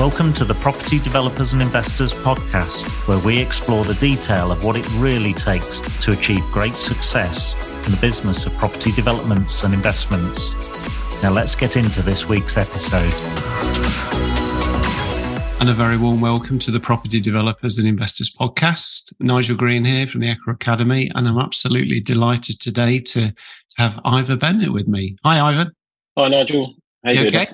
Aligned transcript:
Welcome 0.00 0.32
to 0.32 0.46
the 0.46 0.54
Property 0.54 0.98
Developers 0.98 1.52
and 1.52 1.60
Investors 1.60 2.14
podcast, 2.14 2.88
where 3.06 3.18
we 3.18 3.38
explore 3.38 3.84
the 3.84 3.92
detail 3.96 4.50
of 4.50 4.64
what 4.64 4.74
it 4.74 4.90
really 4.94 5.34
takes 5.34 5.78
to 6.02 6.12
achieve 6.12 6.42
great 6.44 6.72
success 6.72 7.54
in 7.84 7.92
the 7.92 7.98
business 8.00 8.46
of 8.46 8.54
property 8.54 8.92
developments 8.92 9.62
and 9.62 9.74
investments. 9.74 10.54
Now, 11.22 11.32
let's 11.32 11.54
get 11.54 11.76
into 11.76 12.00
this 12.00 12.26
week's 12.26 12.56
episode. 12.56 13.12
And 15.60 15.68
a 15.68 15.74
very 15.74 15.98
warm 15.98 16.22
welcome 16.22 16.58
to 16.60 16.70
the 16.70 16.80
Property 16.80 17.20
Developers 17.20 17.76
and 17.76 17.86
Investors 17.86 18.30
podcast. 18.30 19.12
Nigel 19.20 19.54
Green 19.54 19.84
here 19.84 20.06
from 20.06 20.22
the 20.22 20.30
Echo 20.30 20.52
Academy, 20.52 21.10
and 21.14 21.28
I'm 21.28 21.38
absolutely 21.38 22.00
delighted 22.00 22.58
today 22.58 23.00
to 23.00 23.34
have 23.76 24.00
Ivor 24.06 24.36
Bennett 24.36 24.72
with 24.72 24.88
me. 24.88 25.18
Hi, 25.26 25.40
Ivor. 25.40 25.72
Hi, 26.16 26.28
Nigel. 26.28 26.74
How 27.04 27.10
you, 27.10 27.20
you 27.20 27.26
okay? 27.26 27.48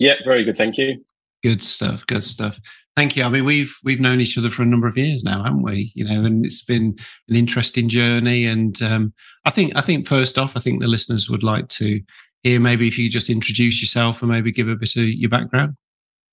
Yeah, 0.00 0.14
very 0.24 0.42
good. 0.42 0.56
Thank 0.56 0.76
you. 0.76 1.04
Good 1.42 1.62
stuff. 1.62 2.06
Good 2.06 2.24
stuff. 2.24 2.58
Thank 2.96 3.16
you. 3.16 3.22
I 3.22 3.28
mean, 3.28 3.44
we've 3.44 3.76
we've 3.84 4.00
known 4.00 4.20
each 4.20 4.36
other 4.36 4.50
for 4.50 4.62
a 4.62 4.66
number 4.66 4.88
of 4.88 4.98
years 4.98 5.22
now, 5.22 5.44
haven't 5.44 5.62
we? 5.62 5.92
You 5.94 6.04
know, 6.04 6.24
and 6.24 6.44
it's 6.44 6.64
been 6.64 6.98
an 7.28 7.36
interesting 7.36 7.88
journey. 7.88 8.44
And 8.44 8.80
um, 8.82 9.12
I 9.44 9.50
think 9.50 9.76
I 9.76 9.82
think 9.82 10.08
first 10.08 10.36
off, 10.36 10.56
I 10.56 10.60
think 10.60 10.82
the 10.82 10.88
listeners 10.88 11.30
would 11.30 11.44
like 11.44 11.68
to 11.68 12.00
hear 12.42 12.58
maybe 12.58 12.88
if 12.88 12.98
you 12.98 13.08
just 13.08 13.30
introduce 13.30 13.80
yourself 13.80 14.20
and 14.20 14.30
maybe 14.30 14.50
give 14.50 14.68
a 14.68 14.74
bit 14.74 14.96
of 14.96 15.04
your 15.04 15.30
background. 15.30 15.76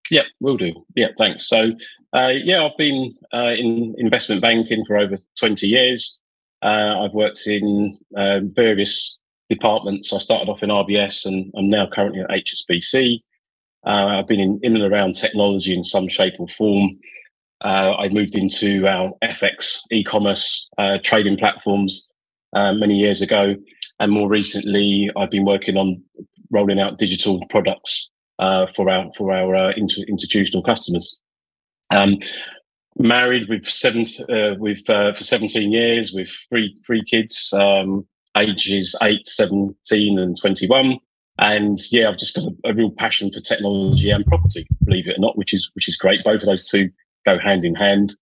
Yeah, 0.09 0.23
we'll 0.39 0.57
do. 0.57 0.73
Yeah, 0.95 1.09
thanks. 1.17 1.47
So, 1.47 1.71
uh, 2.13 2.33
yeah, 2.33 2.63
I've 2.63 2.77
been 2.77 3.11
uh, 3.33 3.53
in 3.57 3.95
investment 3.97 4.41
banking 4.41 4.85
for 4.85 4.97
over 4.97 5.17
twenty 5.37 5.67
years. 5.67 6.17
Uh, 6.61 7.03
I've 7.03 7.13
worked 7.13 7.45
in 7.45 7.95
uh, 8.17 8.41
various 8.43 9.19
departments. 9.49 10.11
I 10.13 10.17
started 10.17 10.49
off 10.49 10.63
in 10.63 10.69
RBS, 10.69 11.25
and 11.25 11.51
I'm 11.55 11.69
now 11.69 11.87
currently 11.87 12.21
at 12.21 12.29
HSBC. 12.29 13.21
Uh, 13.85 14.17
I've 14.17 14.27
been 14.27 14.39
in, 14.39 14.59
in 14.63 14.75
and 14.75 14.91
around 14.91 15.13
technology 15.13 15.75
in 15.75 15.83
some 15.83 16.07
shape 16.07 16.33
or 16.39 16.47
form. 16.47 16.97
Uh, 17.63 17.95
I 17.97 18.09
moved 18.09 18.35
into 18.35 18.85
our 18.87 19.13
FX 19.23 19.79
e-commerce 19.91 20.67
uh, 20.77 20.97
trading 21.03 21.37
platforms 21.37 22.07
uh, 22.53 22.73
many 22.73 22.95
years 22.95 23.21
ago, 23.21 23.55
and 23.99 24.11
more 24.11 24.27
recently, 24.27 25.09
I've 25.15 25.31
been 25.31 25.45
working 25.45 25.77
on 25.77 26.03
rolling 26.51 26.79
out 26.79 26.99
digital 26.99 27.45
products 27.49 28.09
uh, 28.39 28.67
for 28.75 28.89
our 28.89 29.11
for 29.17 29.31
our 29.31 29.55
uh, 29.55 29.73
inter- 29.77 30.03
institutional 30.07 30.63
customers. 30.63 31.17
Um, 31.91 32.17
married 32.97 33.47
with 33.49 33.67
seven 33.67 34.05
with 34.59 34.85
for 34.85 35.13
17 35.15 35.71
years 35.71 36.11
with 36.13 36.29
three 36.49 36.77
three 36.85 37.03
kids, 37.03 37.53
um, 37.53 38.03
ages 38.37 38.95
8, 39.01 39.25
17, 39.25 40.19
and 40.19 40.37
21 40.39 40.99
and 41.39 41.79
yeah, 41.91 42.09
I've 42.09 42.17
just 42.17 42.35
got 42.35 42.45
a, 42.45 42.69
a, 42.69 42.73
real 42.73 42.91
passion 42.91 43.31
for 43.31 43.41
technology 43.41 44.09
and 44.09 44.25
property, 44.25 44.65
believe 44.83 45.07
it 45.07 45.17
or 45.17 45.21
not, 45.21 45.37
which 45.37 45.53
is 45.53 45.69
which 45.73 45.87
is 45.87 45.97
great. 45.97 46.23
Both 46.23 46.41
of 46.41 46.47
those 46.47 46.67
two 46.67 46.89
go 47.25 47.37
hand 47.37 47.65
in 47.65 47.75
hand, 47.75 48.15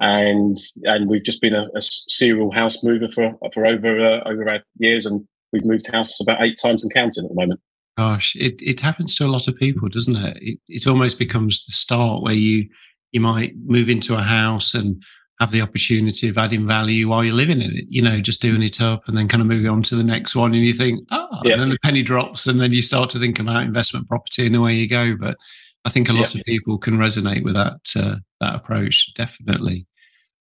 and 0.00 0.56
and 0.84 1.08
we've 1.08 1.24
just 1.24 1.40
been 1.40 1.54
a, 1.54 1.68
a 1.74 1.80
serial 1.80 2.50
house 2.50 2.82
mover 2.82 3.08
for 3.08 3.34
for 3.54 3.64
over 3.64 3.98
uh, 3.98 4.28
over 4.28 4.48
our 4.48 4.60
years, 4.78 5.06
and 5.06 5.26
we've 5.52 5.64
moved 5.64 5.90
houses 5.90 6.20
about 6.20 6.42
eight 6.42 6.58
times 6.60 6.84
and 6.84 6.92
counting 6.92 7.24
at 7.24 7.30
the 7.30 7.40
moment. 7.40 7.60
Gosh, 7.96 8.36
it, 8.36 8.62
it 8.62 8.80
happens 8.80 9.16
to 9.16 9.24
a 9.24 9.28
lot 9.28 9.48
of 9.48 9.56
people, 9.56 9.88
doesn't 9.88 10.14
it? 10.14 10.38
it? 10.40 10.58
It 10.68 10.86
almost 10.86 11.18
becomes 11.18 11.64
the 11.64 11.72
start 11.72 12.22
where 12.22 12.34
you 12.34 12.68
you 13.12 13.20
might 13.20 13.54
move 13.64 13.88
into 13.88 14.14
a 14.14 14.22
house 14.22 14.74
and 14.74 15.02
have 15.40 15.52
the 15.52 15.60
opportunity 15.60 16.28
of 16.28 16.36
adding 16.36 16.66
value 16.66 17.08
while 17.08 17.24
you're 17.24 17.34
living 17.34 17.62
in 17.62 17.76
it, 17.76 17.84
you 17.88 18.02
know, 18.02 18.20
just 18.20 18.42
doing 18.42 18.62
it 18.62 18.80
up 18.80 19.06
and 19.06 19.16
then 19.16 19.28
kind 19.28 19.40
of 19.40 19.46
moving 19.46 19.68
on 19.68 19.82
to 19.84 19.94
the 19.94 20.02
next 20.02 20.34
one. 20.34 20.52
And 20.52 20.64
you 20.64 20.74
think, 20.74 21.06
oh, 21.12 21.28
yeah. 21.44 21.52
and 21.52 21.62
then 21.62 21.68
the 21.70 21.78
penny 21.84 22.02
drops 22.02 22.46
and 22.46 22.58
then 22.58 22.72
you 22.72 22.82
start 22.82 23.10
to 23.10 23.20
think 23.20 23.38
about 23.38 23.62
investment 23.62 24.08
property 24.08 24.46
and 24.46 24.56
away 24.56 24.74
you 24.74 24.88
go. 24.88 25.16
But 25.16 25.36
I 25.84 25.90
think 25.90 26.08
a 26.08 26.12
lot 26.12 26.34
yeah. 26.34 26.40
of 26.40 26.46
people 26.46 26.76
can 26.76 26.98
resonate 26.98 27.44
with 27.44 27.54
that, 27.54 27.80
uh, 27.94 28.16
that 28.40 28.56
approach. 28.56 29.14
Definitely. 29.14 29.86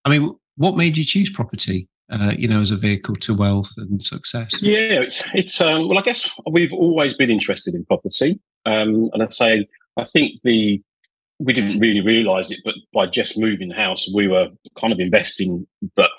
I 0.03 0.09
mean, 0.09 0.35
what 0.55 0.77
made 0.77 0.97
you 0.97 1.05
choose 1.05 1.29
property? 1.29 1.87
Uh, 2.09 2.33
you 2.37 2.47
know, 2.47 2.61
as 2.61 2.71
a 2.71 2.77
vehicle 2.77 3.17
to 3.17 3.35
wealth 3.35 3.73
and 3.75 4.01
success. 4.01 4.61
Yeah, 4.61 5.01
it's 5.01 5.21
it's 5.33 5.59
um, 5.59 5.89
well, 5.89 5.99
I 5.99 6.01
guess 6.01 6.29
we've 6.49 6.71
always 6.71 7.13
been 7.13 7.29
interested 7.29 7.75
in 7.75 7.83
property, 7.83 8.39
um, 8.65 9.09
and 9.11 9.23
I 9.23 9.27
say 9.27 9.67
I 9.97 10.05
think 10.05 10.39
the 10.45 10.81
we 11.39 11.53
didn't 11.53 11.79
really 11.79 12.01
realize 12.01 12.51
it, 12.51 12.59
but 12.65 12.75
by 12.93 13.05
just 13.05 13.37
moving 13.37 13.69
house, 13.69 14.09
we 14.13 14.27
were 14.27 14.49
kind 14.79 14.91
of 14.91 14.99
investing, 14.99 15.67
but 15.95 16.09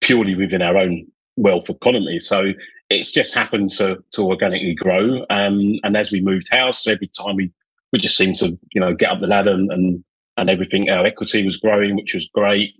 purely 0.00 0.34
within 0.34 0.62
our 0.62 0.76
own 0.76 1.06
wealth 1.36 1.68
economy. 1.68 2.18
So 2.18 2.52
it's 2.88 3.12
just 3.12 3.34
happened 3.34 3.70
to 3.70 3.96
to 4.12 4.22
organically 4.22 4.74
grow. 4.74 5.26
Um, 5.30 5.78
and 5.82 5.96
as 5.96 6.10
we 6.10 6.20
moved 6.20 6.48
house, 6.50 6.86
every 6.86 7.08
time 7.08 7.36
we 7.36 7.52
we 7.92 7.98
just 7.98 8.16
seemed 8.16 8.36
to 8.36 8.58
you 8.72 8.80
know 8.80 8.94
get 8.94 9.10
up 9.10 9.20
the 9.20 9.26
ladder 9.26 9.52
and 9.52 9.70
and, 9.70 10.04
and 10.36 10.50
everything. 10.50 10.88
Our 10.88 11.06
equity 11.06 11.44
was 11.44 11.56
growing, 11.56 11.96
which 11.96 12.14
was 12.14 12.28
great. 12.32 12.74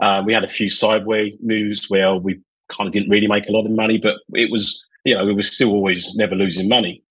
Uh, 0.00 0.22
we 0.26 0.34
had 0.34 0.44
a 0.44 0.48
few 0.48 0.68
sideways 0.68 1.34
moves 1.40 1.88
where 1.88 2.14
we 2.16 2.38
kind 2.68 2.86
of 2.86 2.92
didn't 2.92 3.10
really 3.10 3.28
make 3.28 3.46
a 3.46 3.52
lot 3.52 3.64
of 3.64 3.70
money, 3.70 3.98
but 3.98 4.16
it 4.34 4.50
was 4.50 4.84
you 5.04 5.14
know 5.14 5.24
we 5.24 5.34
were 5.34 5.42
still 5.42 5.70
always 5.70 6.14
never 6.16 6.34
losing 6.34 6.68
money. 6.68 7.02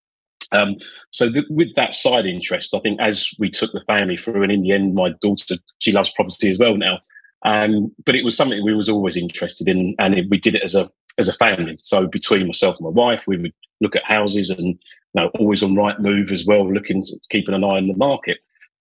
Um, 0.52 0.76
so 1.12 1.32
th- 1.32 1.46
with 1.50 1.76
that 1.76 1.94
side 1.94 2.26
interest, 2.26 2.74
I 2.74 2.80
think 2.80 3.00
as 3.00 3.30
we 3.40 3.50
took 3.50 3.72
the 3.72 3.82
family 3.88 4.18
through, 4.18 4.44
and 4.44 4.52
in 4.52 4.62
the 4.62 4.72
end, 4.72 4.96
my 4.96 5.10
daughter 5.22 5.56
she 5.80 5.92
loves 5.92 6.12
property 6.12 6.50
as 6.50 6.60
well 6.60 6.78
now. 6.78 7.00
Um, 7.44 7.94
but 8.06 8.16
it 8.16 8.24
was 8.24 8.36
something 8.36 8.64
we 8.64 8.74
was 8.74 8.90
always 8.90 9.18
interested 9.18 9.68
in, 9.68 9.96
and 10.00 10.16
it, 10.16 10.26
we 10.30 10.40
did 10.40 10.56
it 10.56 10.64
as 10.64 10.76
a 10.76 10.90
as 11.18 11.28
a 11.28 11.34
family. 11.34 11.78
So 11.82 12.08
between 12.08 12.48
myself 12.48 12.78
and 12.78 12.86
my 12.86 12.90
wife, 12.90 13.24
we 13.28 13.38
would 13.38 13.54
look 13.82 13.96
at 13.96 14.04
houses, 14.04 14.50
and 14.50 14.68
you 14.68 14.78
know, 15.16 15.30
always 15.40 15.64
on 15.64 15.76
Rightmove 15.76 16.32
as 16.32 16.46
well, 16.46 16.72
looking 16.72 17.04
keeping 17.30 17.54
an 17.54 17.64
eye 17.64 17.78
on 17.78 17.88
the 17.88 17.96
market. 17.96 18.38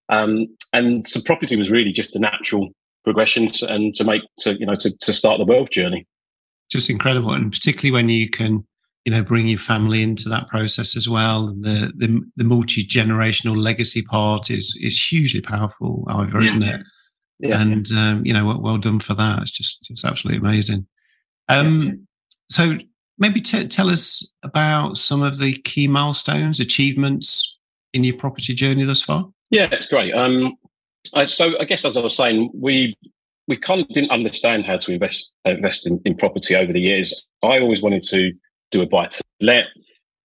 Um, 0.09 0.47
and 0.73 1.07
so 1.07 1.21
property 1.21 1.57
was 1.57 1.71
really 1.71 1.93
just 1.93 2.17
a 2.17 2.19
natural 2.19 2.71
progression, 3.05 3.49
to, 3.49 3.67
and 3.73 3.95
to 3.95 4.05
make 4.05 4.23
to 4.41 4.59
you 4.59 4.67
know 4.67 4.77
to, 4.77 4.97
to 4.99 5.13
start 5.13 5.39
the 5.39 5.45
wealth 5.45 5.71
journey. 5.71 6.07
Just 6.71 6.91
incredible, 6.91 7.33
and 7.33 7.53
particularly 7.53 7.93
when 7.93 8.09
you 8.09 8.31
can 8.31 8.67
you 9.05 9.13
know 9.13 9.23
bring 9.23 9.47
your 9.47 9.59
family 9.59 10.03
into 10.03 10.29
that 10.29 10.49
process 10.49 10.97
as 10.97 11.09
well. 11.09 11.49
And 11.49 11.65
the 11.65 11.93
the, 11.97 12.21
the 12.37 12.45
multi-generational 12.45 13.57
legacy 13.57 14.03
part 14.03 14.51
is 14.51 14.77
is 14.81 15.01
hugely 15.01 15.41
powerful 15.41 16.05
Ivor 16.09 16.41
yeah. 16.41 16.47
isn't 16.47 16.63
it? 16.63 16.81
Yeah. 17.41 17.61
and 17.61 17.91
um, 17.93 18.25
you 18.25 18.33
know 18.33 18.47
well, 18.47 18.61
well, 18.61 18.79
done 18.79 19.01
for 19.01 19.15
that. 19.15 19.43
It's 19.43 19.51
just 19.51 19.87
it's 19.91 20.05
absolutely 20.05 20.47
amazing. 20.47 20.87
Um, 21.49 22.07
so 22.49 22.79
maybe 23.19 23.41
t- 23.41 23.69
tell 23.69 23.91
us 23.91 24.27
about 24.43 24.97
some 24.97 25.23
of 25.23 25.39
the 25.39 25.53
key 25.53 25.87
milestones 25.87 26.59
achievements 26.59 27.59
in 27.93 28.03
your 28.03 28.17
property 28.17 28.55
journey 28.55 28.85
thus 28.85 29.03
far. 29.03 29.29
Yeah 29.51 29.69
it's 29.71 29.87
great. 29.87 30.15
Um, 30.15 30.57
I, 31.15 31.27
so 31.27 31.61
i 31.61 31.67
guess 31.67 31.85
as 31.85 31.99
i 31.99 32.01
was 32.01 32.17
saying 32.17 32.51
we 32.55 32.97
we 33.47 33.57
kind 33.57 33.81
of 33.81 33.89
didn't 33.89 34.11
understand 34.11 34.65
how 34.65 34.77
to 34.79 34.93
invest 34.93 35.33
invest 35.45 35.87
in, 35.87 36.01
in 36.05 36.17
property 36.17 36.57
over 36.57 36.73
the 36.73 36.81
years. 36.81 37.25
I 37.43 37.59
always 37.61 37.83
wanted 37.83 38.03
to 38.05 38.33
do 38.75 38.83
a 38.83 38.87
buy 38.87 39.07
to 39.07 39.23
let. 39.41 39.65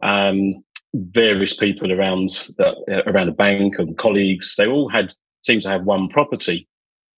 Um, 0.02 0.64
various 0.94 1.56
people 1.56 1.92
around 1.92 2.30
the, 2.58 3.04
around 3.08 3.28
the 3.28 3.32
bank 3.34 3.76
and 3.78 3.98
colleagues, 3.98 4.56
they 4.58 4.66
all 4.66 4.90
had 4.90 5.14
seemed 5.42 5.62
to 5.64 5.70
have 5.70 5.84
one 5.84 6.10
property, 6.10 6.68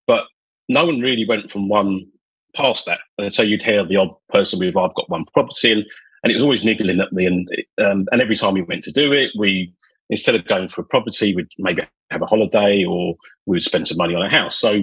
but 0.06 0.26
no 0.68 0.84
one 0.84 1.00
really 1.00 1.26
went 1.26 1.50
from 1.50 1.68
one 1.68 2.06
past 2.54 2.86
that. 2.86 3.00
And 3.18 3.34
so 3.34 3.42
you'd 3.42 3.62
hear 3.62 3.84
the 3.84 3.96
odd 3.96 4.14
person 4.28 4.58
with, 4.58 4.76
"I've 4.76 4.94
got 4.94 5.10
one 5.10 5.24
property," 5.32 5.72
and 5.72 5.84
and 6.22 6.30
it 6.30 6.34
was 6.34 6.42
always 6.42 6.64
niggling 6.64 7.00
at 7.00 7.12
me. 7.12 7.26
And 7.26 7.48
um, 7.78 8.06
and 8.12 8.20
every 8.20 8.36
time 8.36 8.54
we 8.54 8.62
went 8.62 8.84
to 8.84 8.92
do 8.92 9.12
it, 9.12 9.32
we 9.38 9.72
instead 10.10 10.34
of 10.34 10.46
going 10.46 10.68
for 10.68 10.82
a 10.82 10.84
property, 10.84 11.34
we'd 11.34 11.48
maybe 11.58 11.82
have 12.10 12.22
a 12.22 12.26
holiday 12.26 12.84
or 12.84 13.14
we 13.46 13.56
would 13.56 13.62
spend 13.62 13.88
some 13.88 13.96
money 13.96 14.14
on 14.14 14.22
a 14.22 14.30
house. 14.30 14.58
So 14.58 14.82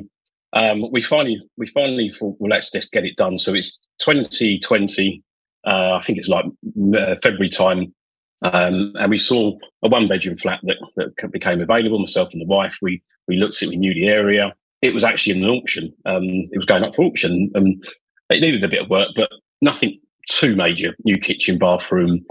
um, 0.54 0.90
we 0.92 1.02
finally 1.02 1.42
we 1.58 1.68
finally 1.68 2.14
thought, 2.18 2.36
well, 2.40 2.50
let's 2.50 2.72
just 2.72 2.92
get 2.92 3.06
it 3.06 3.16
done. 3.16 3.38
So 3.38 3.54
it's 3.54 3.80
2020 4.00 5.24
uh, 5.70 6.00
I 6.02 6.06
think 6.06 6.18
it's 6.18 6.28
like 6.28 6.46
uh, 6.46 7.16
February 7.22 7.50
time. 7.50 7.94
Um, 8.42 8.94
and 8.98 9.10
we 9.10 9.18
saw 9.18 9.58
a 9.84 9.90
one 9.90 10.08
bedroom 10.08 10.38
flat 10.38 10.62
that, 10.64 10.78
that 10.96 11.32
became 11.32 11.62
available. 11.62 12.00
Myself 12.00 12.30
and 12.32 12.42
the 12.42 12.46
wife, 12.46 12.78
we 12.82 13.02
we 13.28 13.36
looked 13.36 13.56
at 13.58 13.64
it, 13.64 13.70
we 13.70 13.78
knew 13.78 13.94
the 13.94 14.08
area. 14.08 14.56
It 14.82 14.94
was 14.94 15.04
actually 15.04 15.38
in 15.38 15.44
an 15.44 15.50
auction. 15.50 15.94
Um, 16.06 16.24
it 16.24 16.58
was 16.58 16.66
going 16.66 16.84
up 16.84 16.96
for 16.96 17.04
auction, 17.04 17.52
and 17.54 17.84
it 18.30 18.40
needed 18.40 18.64
a 18.64 18.70
bit 18.70 18.82
of 18.82 18.90
work, 18.90 19.10
but 19.16 19.30
nothing 19.62 20.00
too 20.30 20.56
major. 20.56 20.96
New 21.04 21.18
kitchen, 21.18 21.58
bathroom, 21.58 22.26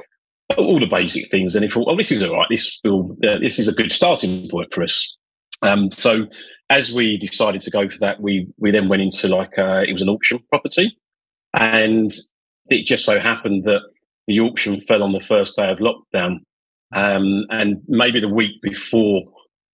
all 0.57 0.81
the 0.81 0.87
basic 0.87 1.31
things. 1.31 1.55
And 1.55 1.63
he 1.63 1.71
thought, 1.71 1.89
"Oh, 1.89 1.97
this 1.97 2.11
is 2.11 2.23
all 2.23 2.35
right. 2.35 2.49
This 2.49 2.81
will, 2.83 3.17
uh, 3.25 3.39
this 3.39 3.59
is 3.59 3.69
a 3.69 3.73
good 3.73 3.93
starting 3.93 4.49
point 4.49 4.73
for 4.73 4.83
us." 4.83 5.15
Um, 5.61 5.91
so, 5.91 6.27
as 6.71 6.93
we 6.93 7.19
decided 7.19 7.61
to 7.63 7.71
go 7.71 7.89
for 7.89 7.99
that, 7.99 8.21
we 8.21 8.49
we 8.57 8.71
then 8.71 8.89
went 8.89 9.03
into 9.03 9.29
like 9.29 9.59
uh, 9.59 9.85
it 9.87 9.93
was 9.93 10.03
an 10.03 10.09
auction 10.09 10.43
property, 10.51 10.97
and 11.53 12.13
it 12.71 12.87
just 12.87 13.05
so 13.05 13.19
happened 13.19 13.65
that 13.65 13.83
the 14.27 14.41
auction 14.41 14.81
fell 14.83 15.03
on 15.03 15.13
the 15.13 15.21
first 15.21 15.57
day 15.57 15.71
of 15.71 15.79
lockdown. 15.79 16.41
Um, 16.93 17.47
and 17.51 17.83
maybe 17.89 18.21
the 18.21 18.29
week 18.29 18.61
before 18.63 19.23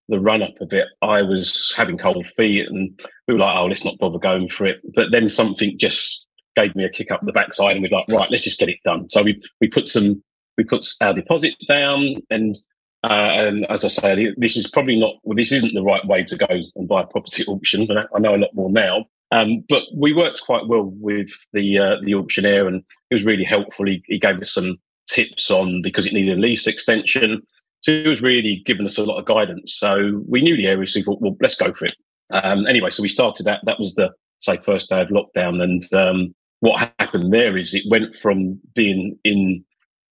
the 0.09 0.21
run 0.21 0.43
up 0.43 0.61
of 0.61 0.73
it, 0.73 0.87
I 1.03 1.23
was 1.23 1.73
having 1.77 1.99
cold 1.99 2.27
feet 2.37 2.69
and 2.69 2.99
we 3.27 3.35
were 3.35 3.41
like, 3.41 3.57
oh, 3.57 3.67
let's 3.67 3.85
not 3.85 3.99
bother 3.99 4.19
going 4.19 4.49
for 4.51 4.65
it. 4.65 4.81
But 4.95 5.11
then 5.11 5.29
something 5.29 5.79
just 5.79 6.27
gave 6.57 6.75
me 6.77 6.85
a 6.85 6.91
kick 6.91 7.11
up 7.11 7.21
the 7.25 7.33
backside 7.33 7.77
and 7.77 7.83
we 7.83 7.89
are 7.89 7.99
like, 7.99 8.09
right, 8.09 8.31
let's 8.31 8.45
just 8.45 8.59
get 8.59 8.69
it 8.69 8.79
done. 8.85 9.09
So 9.09 9.23
we, 9.23 9.41
we 9.61 9.69
put 9.69 9.87
some, 9.87 10.23
we 10.57 10.65
put 10.65 10.85
our 11.01 11.15
deposit 11.15 11.55
down 11.69 12.17
and 12.31 12.57
Uh, 13.05 13.33
and 13.37 13.67
as 13.69 13.85
I 13.85 13.89
say, 13.89 14.33
this 14.39 14.57
is 14.57 14.71
probably 14.71 14.99
not, 14.99 15.17
well, 15.25 15.37
this 15.37 15.53
isn't 15.53 15.75
the 15.75 15.83
right 15.83 16.05
way 16.07 16.25
to 16.25 16.37
go 16.37 16.47
and 16.49 16.89
buy 16.89 17.03
a 17.03 17.07
property 17.07 17.45
auction. 17.45 17.87
I 17.91 18.19
know 18.19 18.35
a 18.35 18.41
lot 18.45 18.55
more 18.55 18.71
now. 18.71 19.05
Um, 19.35 19.65
but 19.69 19.83
we 19.93 20.13
worked 20.13 20.43
quite 20.43 20.69
well 20.69 20.93
with 21.01 21.29
the 21.53 21.79
uh, 21.79 21.97
the 22.05 22.15
auctioneer, 22.15 22.69
and 22.69 22.85
he 23.11 23.15
was 23.15 23.25
really 23.25 23.43
helpful. 23.43 23.85
He, 23.85 24.01
he 24.07 24.17
gave 24.17 24.41
us 24.41 24.53
some 24.53 24.79
tips 25.11 25.51
on 25.51 25.83
because 25.83 26.07
it 26.07 26.13
needed 26.13 26.39
a 26.39 26.41
lease 26.41 26.69
extension. 26.69 27.43
So 27.81 27.93
he 27.93 28.09
was 28.09 28.23
really 28.23 28.63
giving 28.65 28.87
us 28.87 28.97
a 28.97 29.03
lot 29.03 29.19
of 29.19 29.25
guidance. 29.27 29.75
So 29.75 30.23
we 30.29 30.41
knew 30.41 30.57
the 30.57 30.69
area, 30.69 30.87
so 30.87 31.01
we 31.01 31.05
thought, 31.05 31.21
well, 31.21 31.37
let's 31.41 31.57
go 31.57 31.73
for 31.75 31.87
it. 31.87 31.97
Um, 32.31 32.67
anyway, 32.69 32.91
so 32.91 33.03
we 33.03 33.09
started 33.09 33.45
that. 33.47 33.61
That 33.65 33.81
was 33.81 33.95
the 33.97 34.13
say 34.39 34.59
first 34.65 34.89
day 34.89 35.01
of 35.01 35.09
lockdown, 35.09 35.61
and 35.61 35.93
um, 35.93 36.35
what 36.61 36.93
happened 37.01 37.35
there 37.35 37.57
is 37.57 37.75
it 37.75 37.91
went 37.91 38.15
from 38.23 38.61
being 38.77 39.19
in 39.25 39.65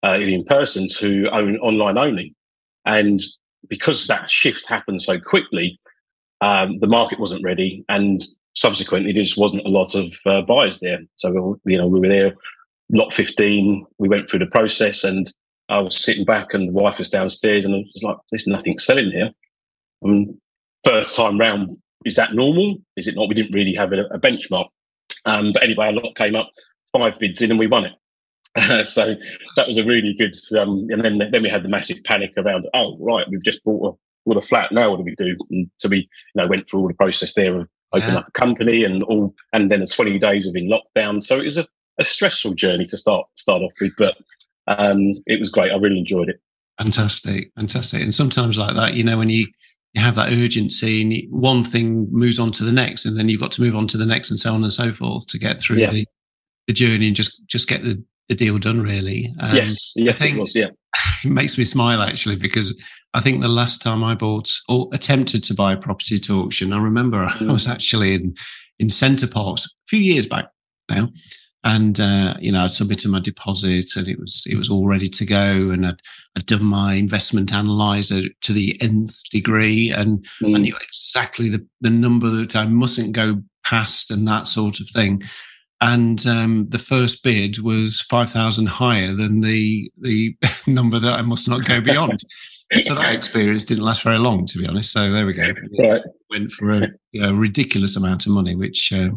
uh, 0.05 0.19
in 0.19 0.45
person 0.47 0.89
to 0.97 1.29
own 1.31 1.59
online 1.59 1.97
only, 1.97 2.35
and 2.87 3.23
because 3.69 4.09
that 4.09 4.29
shift 4.29 4.67
happened 4.67 5.01
so 5.01 5.21
quickly, 5.21 5.79
um, 6.41 6.81
the 6.81 6.89
market 6.89 7.21
wasn't 7.21 7.45
ready, 7.45 7.85
and 7.89 8.27
subsequently 8.55 9.13
there 9.13 9.23
just 9.23 9.39
wasn't 9.39 9.67
a 9.67 9.71
lot 9.71 9.95
of 9.95 10.13
uh, 10.27 10.43
buyers 10.43 10.81
there. 10.81 11.01
So 11.17 11.59
you 11.65 11.79
know 11.79 11.87
we 11.87 12.01
were 12.01 12.09
there, 12.09 12.35
lot 12.91 13.15
fifteen. 13.15 13.87
We 13.99 14.09
went 14.09 14.31
through 14.31 14.41
the 14.41 14.47
process, 14.47 15.05
and 15.05 15.33
I 15.69 15.81
was 15.81 16.03
sitting 16.03 16.25
back, 16.25 16.55
and 16.55 16.69
the 16.69 16.73
wife 16.73 16.99
was 16.99 17.11
downstairs, 17.11 17.65
and 17.65 17.75
I 17.75 17.79
was 17.79 18.03
like, 18.03 18.17
"There's 18.31 18.47
nothing 18.47 18.79
selling 18.79 19.11
here." 19.11 19.31
And 20.03 20.37
first 20.85 21.17
time 21.17 21.39
round, 21.39 21.71
is 22.05 22.17
that 22.17 22.35
normal? 22.35 22.77
Is 22.97 23.09
it 23.09 23.15
not? 23.15 23.29
We 23.29 23.35
didn't 23.35 23.55
really 23.55 23.75
have 23.75 23.93
a, 23.93 24.07
a 24.07 24.19
benchmark. 24.19 24.69
Um, 25.25 25.53
but 25.53 25.63
anyway, 25.63 25.89
a 25.89 25.93
lot 25.93 26.17
came 26.17 26.35
up, 26.35 26.51
five 26.93 27.19
bids 27.19 27.41
in, 27.43 27.51
and 27.51 27.59
we 27.59 27.67
won 27.67 27.87
it. 27.87 27.93
so 28.87 29.15
that 29.57 29.69
was 29.69 29.79
a 29.79 29.85
really 29.85 30.15
good. 30.15 30.35
Um, 30.59 30.87
and 30.91 31.05
then 31.05 31.31
then 31.31 31.43
we 31.43 31.49
had 31.49 31.63
the 31.63 31.69
massive 31.69 31.99
panic 32.05 32.33
around. 32.37 32.69
Oh 32.75 32.99
right, 33.01 33.27
we've 33.31 33.43
just 33.43 33.65
bought 33.65 33.95
a, 33.95 33.99
bought 34.27 34.43
a 34.43 34.47
flat. 34.47 34.73
Now 34.73 34.91
what 34.91 34.99
do 34.99 35.05
we 35.05 35.15
do? 35.15 35.37
And 35.51 35.71
so 35.79 35.89
we 35.89 35.99
you 35.99 36.07
know 36.35 36.47
went 36.47 36.69
through 36.69 36.81
all 36.81 36.89
the 36.89 36.95
process 36.95 37.35
there 37.35 37.61
of 37.61 37.69
opening 37.93 38.15
yeah. 38.15 38.21
up 38.21 38.29
a 38.29 38.33
company 38.33 38.85
and 38.85 39.03
all, 39.05 39.35
and 39.53 39.71
then 39.71 39.81
the 39.81 39.87
twenty 39.87 40.19
days 40.19 40.47
of 40.47 40.57
in 40.57 40.71
lockdown. 40.71 41.23
So 41.23 41.39
it 41.39 41.45
was 41.45 41.59
a, 41.59 41.67
a 41.99 42.05
stressful 42.05 42.55
journey 42.55 42.87
to 42.87 42.97
start 42.97 43.27
start 43.37 43.63
off 43.63 43.73
with, 43.81 43.93
but 43.99 44.17
um, 44.67 45.15
it 45.27 45.41
was 45.41 45.51
great. 45.51 45.73
I 45.73 45.77
really 45.77 45.99
enjoyed 45.99 46.29
it. 46.29 46.41
Fantastic, 46.79 47.51
fantastic. 47.57 48.01
And 48.01 48.15
sometimes 48.15 48.59
like 48.59 48.75
that, 48.77 48.95
you 48.95 49.05
know, 49.05 49.19
when 49.19 49.29
you 49.29 49.47
you 49.93 50.01
have 50.01 50.15
that 50.15 50.33
urgency 50.33 51.03
and 51.03 51.33
one 51.33 51.65
thing 51.65 52.09
moves 52.11 52.39
on 52.39 52.51
to 52.53 52.65
the 52.65 52.73
next 52.73 53.05
and 53.05 53.19
then 53.19 53.29
you've 53.29 53.41
got 53.41 53.53
to 53.53 53.61
move 53.61 53.77
on 53.77 53.87
to 53.89 53.99
the 53.99 54.07
next 54.07 54.31
and 54.31 54.41
so 54.41 54.55
on 54.55 54.63
and 54.63 54.73
so 54.73 54.93
forth 54.93 55.27
to 55.27 55.39
get 55.39 55.61
through 55.61 55.79
yeah. 55.79 55.91
the, 55.91 56.07
the 56.67 56.73
journey 56.73 57.07
and 57.09 57.17
just 57.17 57.47
just 57.47 57.69
get 57.69 57.85
the, 57.85 58.03
the 58.29 58.35
deal 58.35 58.57
done 58.59 58.81
really 58.81 59.33
um, 59.41 59.55
yes 59.55 59.93
yes 59.95 60.17
I 60.17 60.25
think 60.25 60.39
it 60.39 60.41
was 60.41 60.55
yeah 60.55 60.69
it 61.25 61.31
makes 61.31 61.59
me 61.59 61.65
smile 61.65 62.01
actually 62.01 62.37
because 62.37 62.75
i 63.15 63.21
think 63.21 63.41
the 63.41 63.49
last 63.49 63.83
time 63.83 64.03
i 64.03 64.15
bought 64.15 64.53
or 64.69 64.89
attempted 64.93 65.43
to 65.43 65.55
buy 65.55 65.73
a 65.73 65.77
property 65.77 66.19
to 66.19 66.41
auction 66.41 66.73
i 66.73 66.79
remember 66.79 67.27
mm. 67.27 67.49
i 67.49 67.53
was 67.53 67.67
actually 67.67 68.15
in 68.15 68.35
in 68.79 68.89
center 68.89 69.27
parcs 69.27 69.67
a 69.67 69.69
few 69.89 70.01
years 70.01 70.27
back 70.27 70.47
now 70.91 71.09
and 71.65 72.01
uh, 72.01 72.35
you 72.41 72.51
know 72.51 72.65
I 72.65 72.67
submitted 72.67 73.11
my 73.11 73.21
deposit 73.21 73.97
and 73.97 74.09
it 74.09 74.19
was 74.19 74.43
it 74.47 74.57
was 74.57 74.69
all 74.69 74.87
ready 74.87 75.09
to 75.09 75.25
go 75.25 75.71
and 75.71 75.87
I'd, 75.87 76.01
I'd 76.37 76.47
done 76.47 76.65
my 76.65 76.95
investment 76.95 77.53
analyzer 77.53 78.23
to 78.43 78.53
the 78.53 78.77
nth 78.81 79.29
degree 79.31 79.91
and 79.91 80.27
mm. 80.43 80.57
I 80.57 80.59
knew 80.59 80.77
exactly 80.83 81.49
the, 81.49 81.65
the 81.81 81.91
number 81.91 82.31
that 82.31 82.57
I 82.57 82.67
mustn't 82.67 83.13
go 83.13 83.43
past 83.65 84.11
and 84.11 84.27
that 84.27 84.47
sort 84.47 84.81
of 84.81 84.89
thing 84.91 85.23
and 85.81 86.25
um, 86.27 86.67
the 86.69 86.79
first 86.79 87.25
bid 87.25 87.59
was 87.59 88.01
5000 88.01 88.67
higher 88.67 89.15
than 89.15 89.41
the 89.41 89.91
the 90.01 90.37
number 90.67 90.99
that 90.99 91.15
I 91.19 91.23
must 91.23 91.49
not 91.49 91.65
go 91.65 91.81
beyond 91.81 92.21
so 92.83 92.95
that 92.95 93.15
experience 93.15 93.65
didn't 93.65 93.85
last 93.85 94.03
very 94.03 94.19
long 94.19 94.47
to 94.47 94.59
be 94.59 94.67
honest 94.67 94.93
so 94.93 95.11
there 95.11 95.27
we 95.27 95.33
go 95.33 95.53
right. 95.79 96.03
went 96.31 96.51
for 96.51 96.73
a, 96.73 96.89
a, 97.21 97.35
ridiculous 97.35 97.97
amount 97.97 98.27
of 98.27 98.33
money 98.33 98.55
which 98.55 98.93
uh, 98.93 99.11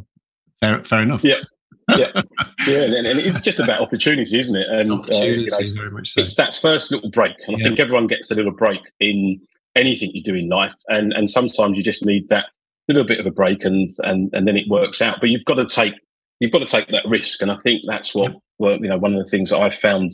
fair, 0.60 0.84
fair 0.84 1.02
enough 1.02 1.24
yeah 1.24 1.42
yeah, 1.90 2.22
yeah, 2.68 2.82
and, 2.82 3.08
and, 3.08 3.20
it's 3.20 3.42
just 3.42 3.60
about 3.60 3.82
opportunity, 3.82 4.40
isn't 4.40 4.56
it? 4.56 4.68
And 4.68 4.92
uh, 4.92 5.24
you 5.24 5.46
know, 5.46 5.58
very 5.78 5.92
much 5.92 6.10
so. 6.10 6.22
it's 6.22 6.36
that 6.36 6.56
first 6.56 6.92
little 6.92 7.12
break, 7.12 7.34
and 7.48 7.58
I 7.58 7.60
think 7.60 7.80
everyone 7.80 8.08
gets 8.08 8.32
a 8.32 8.36
little 8.36 8.52
break 8.52 8.80
in 9.00 9.40
anything 9.76 10.10
you 10.14 10.24
do 10.24 10.34
in 10.34 10.50
life, 10.50 10.74
and 10.88 11.14
and 11.14 11.30
sometimes 11.30 11.78
you 11.78 11.84
just 11.84 12.04
need 12.04 12.28
that 12.30 12.48
little 12.88 13.04
bit 13.04 13.20
of 13.20 13.26
a 13.26 13.32
break, 13.32 13.64
and 13.64 13.92
and 14.00 14.34
and 14.34 14.48
then 14.48 14.58
it 14.58 14.68
works 14.68 15.02
out. 15.02 15.20
But 15.20 15.30
you've 15.30 15.46
got 15.46 15.56
to 15.56 15.66
take 15.66 15.94
you've 16.40 16.52
got 16.52 16.60
to 16.60 16.66
take 16.66 16.88
that 16.90 17.06
risk, 17.08 17.42
and 17.42 17.52
I 17.52 17.58
think 17.58 17.84
that's 17.86 18.16
what 18.16 18.34
well, 18.58 18.78
you 18.78 18.90
know 18.90 18.98
one 18.98 19.14
of 19.14 19.24
the 19.24 19.30
things 19.30 19.52
that 19.52 19.60
I've 19.60 19.76
found 19.76 20.14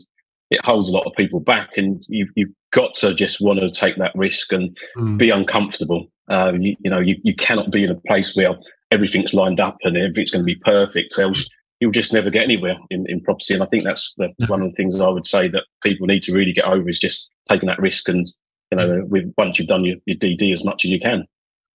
it 0.51 0.63
holds 0.63 0.89
a 0.89 0.91
lot 0.91 1.07
of 1.07 1.13
people 1.17 1.39
back, 1.39 1.77
and 1.77 2.03
you've 2.07 2.29
you've 2.35 2.51
got 2.71 2.93
to 2.95 3.13
just 3.13 3.41
want 3.41 3.59
to 3.59 3.71
take 3.71 3.97
that 3.97 4.13
risk 4.15 4.51
and 4.51 4.77
mm. 4.97 5.17
be 5.17 5.29
uncomfortable. 5.29 6.07
Uh, 6.29 6.53
you, 6.57 6.75
you 6.83 6.89
know, 6.89 6.99
you, 6.99 7.17
you 7.23 7.35
cannot 7.35 7.71
be 7.71 7.83
in 7.83 7.89
a 7.89 7.99
place 8.07 8.35
where 8.35 8.55
everything's 8.91 9.33
lined 9.33 9.59
up 9.59 9.77
and 9.83 9.97
everything's 9.97 10.31
going 10.31 10.41
to 10.41 10.45
be 10.45 10.55
perfect. 10.55 11.17
Else 11.19 11.45
you'll 11.81 11.91
just 11.91 12.13
never 12.13 12.29
get 12.29 12.43
anywhere 12.43 12.77
in, 12.91 13.05
in 13.09 13.19
property. 13.19 13.55
And 13.55 13.63
I 13.63 13.65
think 13.65 13.83
that's 13.83 14.13
the, 14.15 14.31
one 14.47 14.61
of 14.61 14.69
the 14.69 14.75
things 14.75 15.01
I 15.01 15.09
would 15.09 15.27
say 15.27 15.49
that 15.49 15.63
people 15.83 16.07
need 16.07 16.23
to 16.23 16.33
really 16.33 16.53
get 16.53 16.65
over 16.65 16.87
is 16.87 16.99
just 16.99 17.31
taking 17.49 17.67
that 17.67 17.79
risk 17.79 18.07
and 18.07 18.31
you 18.71 18.77
know 18.77 19.03
with 19.09 19.33
once 19.37 19.59
you've 19.59 19.67
done 19.67 19.83
your, 19.83 19.97
your 20.05 20.15
DD 20.15 20.53
as 20.53 20.63
much 20.63 20.85
as 20.85 20.91
you 20.91 20.99
can. 20.99 21.25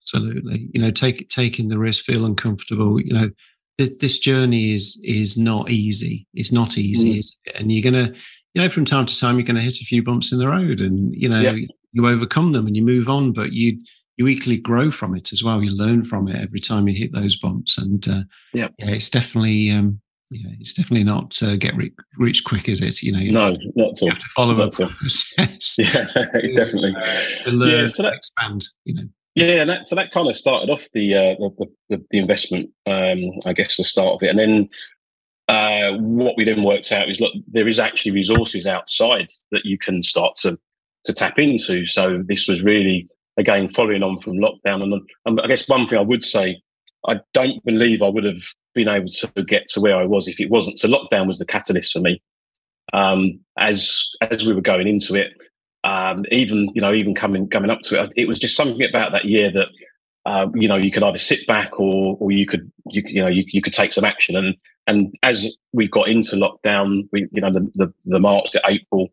Absolutely, 0.03 0.69
you 0.73 0.81
know, 0.81 0.93
take 0.93 1.29
taking 1.29 1.69
the 1.69 1.79
risk, 1.79 2.05
feel 2.05 2.25
uncomfortable. 2.25 3.01
You 3.01 3.13
know, 3.13 3.31
th- 3.79 3.99
this 3.99 4.19
journey 4.19 4.73
is 4.73 4.99
is 5.03 5.37
not 5.37 5.69
easy. 5.69 6.27
It's 6.33 6.53
not 6.53 6.79
easy, 6.79 7.19
mm. 7.19 7.31
and 7.55 7.73
you're 7.73 7.83
gonna, 7.83 8.15
you 8.57 8.63
know, 8.63 8.71
from 8.71 8.87
time 8.87 9.05
to 9.05 9.19
time 9.19 9.37
you're 9.37 9.45
gonna 9.45 9.61
hit 9.61 9.83
a 9.83 9.85
few 9.85 10.03
bumps 10.03 10.33
in 10.33 10.39
the 10.39 10.49
road, 10.49 10.81
and 10.81 11.15
you 11.15 11.29
know, 11.29 11.41
yeah. 11.43 11.57
you 11.93 12.09
overcome 12.09 12.53
them 12.53 12.67
and 12.67 12.75
you 12.75 12.83
move 12.83 13.07
on. 13.07 13.35
But 13.35 13.53
you 13.53 13.79
you 14.17 14.27
equally 14.29 14.57
grow 14.57 14.91
from 14.91 15.15
it 15.15 15.31
as 15.31 15.45
well. 15.45 15.63
You 15.63 15.77
learn 15.77 16.05
from 16.05 16.27
it 16.27 16.41
every 16.41 16.61
time 16.61 16.89
you 16.89 16.97
hit 16.97 17.13
those 17.13 17.37
bumps, 17.37 17.77
and 17.77 18.09
uh, 18.09 18.23
yeah, 18.55 18.69
yeah, 18.79 18.93
it's 18.93 19.11
definitely 19.11 19.71
um, 19.71 20.01
yeah, 20.31 20.53
it's 20.59 20.73
definitely 20.73 21.05
not 21.05 21.39
uh, 21.43 21.57
get 21.57 21.77
re- 21.77 21.93
rich 22.17 22.45
quick, 22.45 22.67
is 22.67 22.81
it? 22.81 23.03
You 23.03 23.13
know, 23.13 23.19
you 23.19 23.31
no, 23.31 23.53
to, 23.53 23.73
not 23.77 23.91
at 23.91 24.01
all. 24.01 24.09
You 24.09 24.13
have 24.13 24.23
to 24.23 24.29
follow 24.29 24.55
not 24.55 24.81
up. 24.81 24.91
yes. 25.37 25.77
Yeah, 25.79 26.05
definitely. 26.57 26.97
Uh, 26.97 27.39
to 27.41 27.51
learn, 27.51 27.81
yeah, 27.83 27.87
so 27.89 28.05
that, 28.05 28.15
expand. 28.15 28.69
You 28.85 28.95
know. 28.95 29.09
Yeah, 29.35 29.61
and 29.61 29.69
that, 29.69 29.87
so 29.87 29.97
that 29.97 30.13
kind 30.13 30.29
of 30.29 30.35
started 30.35 30.71
off 30.71 30.89
the 30.95 31.15
uh, 31.15 31.35
the, 31.39 31.67
the, 31.91 32.05
the, 32.11 32.19
investment. 32.19 32.71
Um, 32.87 33.33
I 33.45 33.53
guess 33.53 33.77
the 33.77 33.85
start 33.85 34.15
of 34.15 34.23
it, 34.23 34.31
and 34.31 34.39
then 34.39 34.71
uh, 35.49 35.93
what 35.99 36.37
we 36.37 36.45
then 36.45 36.65
worked 36.65 36.93
out 36.93 37.09
is 37.09 37.21
look, 37.21 37.33
there 37.47 37.69
is 37.69 37.79
actually 37.79 38.13
resources 38.13 38.67
outside 38.67 39.29
that 39.53 39.65
you 39.65 39.79
can 39.79 40.03
start 40.03 40.37
to 40.37 40.59
to 41.05 41.13
tap 41.13 41.39
into. 41.39 41.87
So 41.87 42.23
this 42.27 42.49
was 42.49 42.63
really 42.63 43.09
again, 43.37 43.69
following 43.69 44.03
on 44.03 44.21
from 44.21 44.35
lockdown. 44.35 44.83
And, 44.83 45.03
and 45.25 45.41
I 45.41 45.47
guess 45.47 45.69
one 45.69 45.87
thing 45.87 45.99
I 45.99 46.03
would 46.03 46.25
say, 46.25 46.61
I 47.09 47.21
don't 47.35 47.65
believe 47.65 48.03
I 48.03 48.09
would 48.09 48.25
have 48.25 48.43
been 48.75 48.89
able 48.89 49.09
to 49.09 49.43
get 49.45 49.69
to 49.69 49.81
where 49.81 49.97
I 49.97 50.05
was 50.05 50.29
if 50.29 50.41
it 50.41 50.51
wasn't. 50.51 50.79
So 50.79 50.89
lockdown 50.89 51.27
was 51.27 51.39
the 51.39 51.47
catalyst 51.47 51.93
for 51.93 52.01
me. 52.01 52.23
Um, 52.93 53.41
as 53.59 54.11
as 54.21 54.47
we 54.47 54.55
were 54.55 54.61
going 54.61 54.87
into 54.87 55.15
it, 55.15 55.33
um, 55.85 56.25
even 56.31 56.71
you 56.75 56.81
know, 56.81 56.95
even 56.95 57.15
coming 57.15 57.49
coming 57.49 57.71
up 57.71 57.81
to 57.83 58.03
it, 58.03 58.13
it 58.17 58.29
was 58.29 58.39
just 58.39 58.57
something 58.57 58.83
about 58.83 59.13
that 59.13 59.25
year 59.25 59.51
that 59.53 59.69
uh, 60.25 60.49
you 60.55 60.69
know 60.69 60.77
you 60.77 60.91
could 60.91 61.03
either 61.03 61.19
sit 61.19 61.47
back 61.47 61.79
or 61.81 62.17
or 62.21 62.31
you 62.31 62.47
could 62.47 62.71
you, 62.91 63.03
you 63.05 63.23
know 63.23 63.29
you, 63.29 63.45
you 63.49 63.61
could 63.61 63.73
take 63.73 63.93
some 63.93 64.05
action. 64.05 64.37
And 64.37 64.57
and 64.87 65.15
as 65.23 65.57
we 65.73 65.89
got 65.89 66.09
into 66.09 66.37
lockdown, 66.37 67.09
we 67.13 67.29
you 67.33 67.41
know 67.41 67.53
the 67.53 67.71
the, 67.75 67.95
the 68.05 68.21
March 68.21 68.51
to 68.53 68.63
April, 68.67 69.09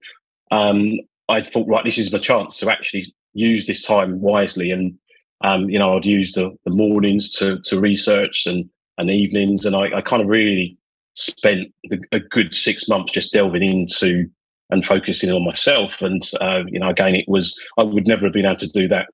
um, 0.51 0.99
I 1.29 1.41
thought 1.41 1.67
right, 1.67 1.83
this 1.83 1.97
is 1.97 2.11
my 2.11 2.19
chance 2.19 2.57
to 2.59 2.69
actually 2.69 3.13
use 3.33 3.65
this 3.65 3.83
time 3.83 4.21
wisely. 4.21 4.71
And 4.71 4.97
um, 5.41 5.69
you 5.69 5.79
know, 5.79 5.97
I'd 5.97 6.05
use 6.05 6.33
the, 6.33 6.55
the 6.65 6.71
mornings 6.71 7.31
to 7.35 7.59
to 7.65 7.79
research 7.79 8.45
and 8.45 8.69
and 8.97 9.09
evenings, 9.09 9.65
and 9.65 9.75
I, 9.75 9.97
I 9.97 10.01
kind 10.01 10.21
of 10.21 10.27
really 10.27 10.77
spent 11.15 11.71
a 12.11 12.19
good 12.19 12.53
six 12.53 12.87
months 12.87 13.11
just 13.11 13.33
delving 13.33 13.63
into 13.63 14.27
and 14.69 14.85
focusing 14.85 15.31
on 15.31 15.45
myself. 15.45 16.01
And 16.01 16.23
uh, 16.39 16.63
you 16.67 16.79
know, 16.79 16.89
again, 16.89 17.15
it 17.15 17.25
was 17.27 17.57
I 17.77 17.83
would 17.83 18.07
never 18.07 18.25
have 18.25 18.33
been 18.33 18.45
able 18.45 18.57
to 18.57 18.67
do 18.67 18.87
that 18.89 19.09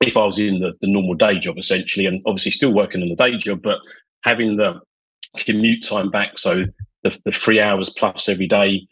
if 0.00 0.16
I 0.16 0.24
was 0.24 0.38
in 0.38 0.60
the, 0.60 0.74
the 0.80 0.92
normal 0.92 1.14
day 1.14 1.38
job, 1.38 1.56
essentially, 1.58 2.06
and 2.06 2.22
obviously 2.26 2.50
still 2.50 2.72
working 2.72 3.00
in 3.00 3.08
the 3.08 3.16
day 3.16 3.36
job, 3.36 3.62
but 3.62 3.78
having 4.22 4.56
the 4.56 4.80
commute 5.36 5.84
time 5.84 6.10
back, 6.10 6.38
so 6.38 6.64
the, 7.02 7.18
the 7.24 7.32
three 7.32 7.60
hours 7.60 7.90
plus 7.90 8.28
every 8.28 8.48
day, 8.48 8.86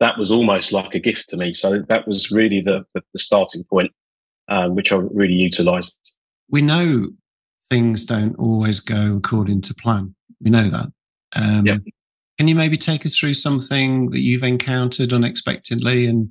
that 0.00 0.18
was 0.18 0.30
almost 0.30 0.72
like 0.72 0.94
a 0.94 1.00
gift 1.00 1.28
to 1.30 1.36
me. 1.36 1.52
So 1.52 1.82
that 1.88 2.06
was 2.06 2.30
really 2.30 2.60
the, 2.60 2.84
the, 2.94 3.02
the 3.12 3.18
starting 3.18 3.64
point 3.64 3.92
um, 4.48 4.74
which 4.74 4.92
I 4.92 4.96
really 4.96 5.34
utilised. 5.34 6.14
We 6.50 6.62
know 6.62 7.08
things 7.68 8.04
don't 8.04 8.34
always 8.36 8.80
go 8.80 9.16
according 9.16 9.60
to 9.62 9.74
plan. 9.74 10.14
We 10.40 10.50
know 10.50 10.68
that. 10.70 10.86
Um, 11.36 11.66
yep. 11.66 11.80
Can 12.38 12.48
you 12.48 12.54
maybe 12.54 12.76
take 12.76 13.04
us 13.04 13.16
through 13.16 13.34
something 13.34 14.10
that 14.10 14.20
you've 14.20 14.44
encountered 14.44 15.12
unexpectedly 15.12 16.06
and, 16.06 16.30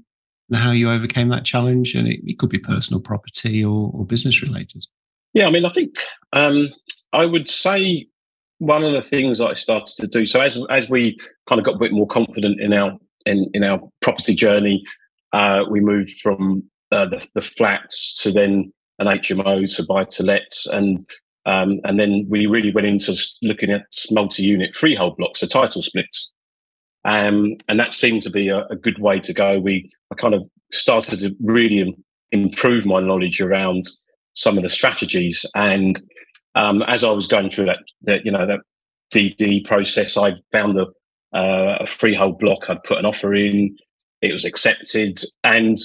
and 0.49 0.57
how 0.57 0.71
you 0.71 0.89
overcame 0.89 1.29
that 1.29 1.45
challenge? 1.45 1.93
And 1.93 2.07
it, 2.07 2.21
it 2.25 2.39
could 2.39 2.49
be 2.49 2.57
personal 2.57 3.01
property 3.01 3.63
or, 3.63 3.91
or, 3.93 4.05
business 4.05 4.41
related. 4.41 4.85
Yeah, 5.33 5.47
I 5.47 5.51
mean, 5.51 5.65
I 5.65 5.69
think 5.69 5.93
um, 6.33 6.69
I 7.13 7.25
would 7.25 7.49
say 7.49 8.07
one 8.59 8.83
of 8.83 8.93
the 8.93 9.07
things 9.07 9.39
I 9.41 9.53
started 9.53 9.95
to 9.97 10.07
do. 10.07 10.25
So 10.25 10.41
as 10.41 10.59
as 10.69 10.89
we 10.89 11.17
kind 11.47 11.59
of 11.59 11.65
got 11.65 11.75
a 11.75 11.79
bit 11.79 11.91
more 11.91 12.07
confident 12.07 12.59
in 12.59 12.73
our 12.73 12.97
in, 13.25 13.49
in 13.53 13.63
our 13.63 13.79
property 14.01 14.35
journey, 14.35 14.83
uh, 15.33 15.65
we 15.69 15.79
moved 15.79 16.19
from 16.21 16.63
uh, 16.91 17.07
the, 17.09 17.25
the 17.35 17.41
flats 17.41 18.19
to 18.21 18.31
then 18.31 18.71
an 18.99 19.07
HMO 19.07 19.73
to 19.75 19.83
buy 19.83 20.05
to 20.05 20.23
let, 20.23 20.51
and 20.67 21.05
um, 21.45 21.79
and 21.83 21.99
then 21.99 22.25
we 22.29 22.45
really 22.45 22.71
went 22.71 22.87
into 22.87 23.15
looking 23.41 23.71
at 23.71 23.85
multi-unit 24.11 24.75
freehold 24.75 25.17
blocks, 25.17 25.41
so 25.41 25.47
title 25.47 25.83
splits, 25.83 26.31
um, 27.05 27.55
and 27.67 27.79
that 27.79 27.93
seemed 27.93 28.21
to 28.23 28.29
be 28.29 28.49
a, 28.49 28.65
a, 28.65 28.75
good 28.75 28.99
way 28.99 29.19
to 29.19 29.33
go. 29.33 29.59
We 29.59 29.91
I 30.11 30.15
kind 30.15 30.33
of 30.33 30.43
started 30.71 31.19
to 31.19 31.35
really 31.41 31.95
improve 32.31 32.85
my 32.85 32.99
knowledge 32.99 33.39
around 33.39 33.85
some 34.33 34.57
of 34.57 34.63
the 34.63 34.69
strategies, 34.69 35.45
and 35.55 36.01
um, 36.57 36.81
as 36.83 37.03
I 37.03 37.11
was 37.11 37.27
going 37.27 37.51
through 37.51 37.65
that, 37.65 37.79
that 38.03 38.25
you 38.25 38.31
know 38.31 38.45
that 38.45 38.61
DD 39.13 39.65
process, 39.65 40.17
I 40.17 40.33
found 40.51 40.77
a, 40.77 40.87
uh, 41.37 41.77
a 41.81 41.87
freehold 41.87 42.39
block. 42.39 42.69
I'd 42.69 42.83
put 42.83 42.97
an 42.97 43.05
offer 43.05 43.33
in, 43.33 43.77
it 44.21 44.33
was 44.33 44.43
accepted, 44.43 45.21
and 45.43 45.77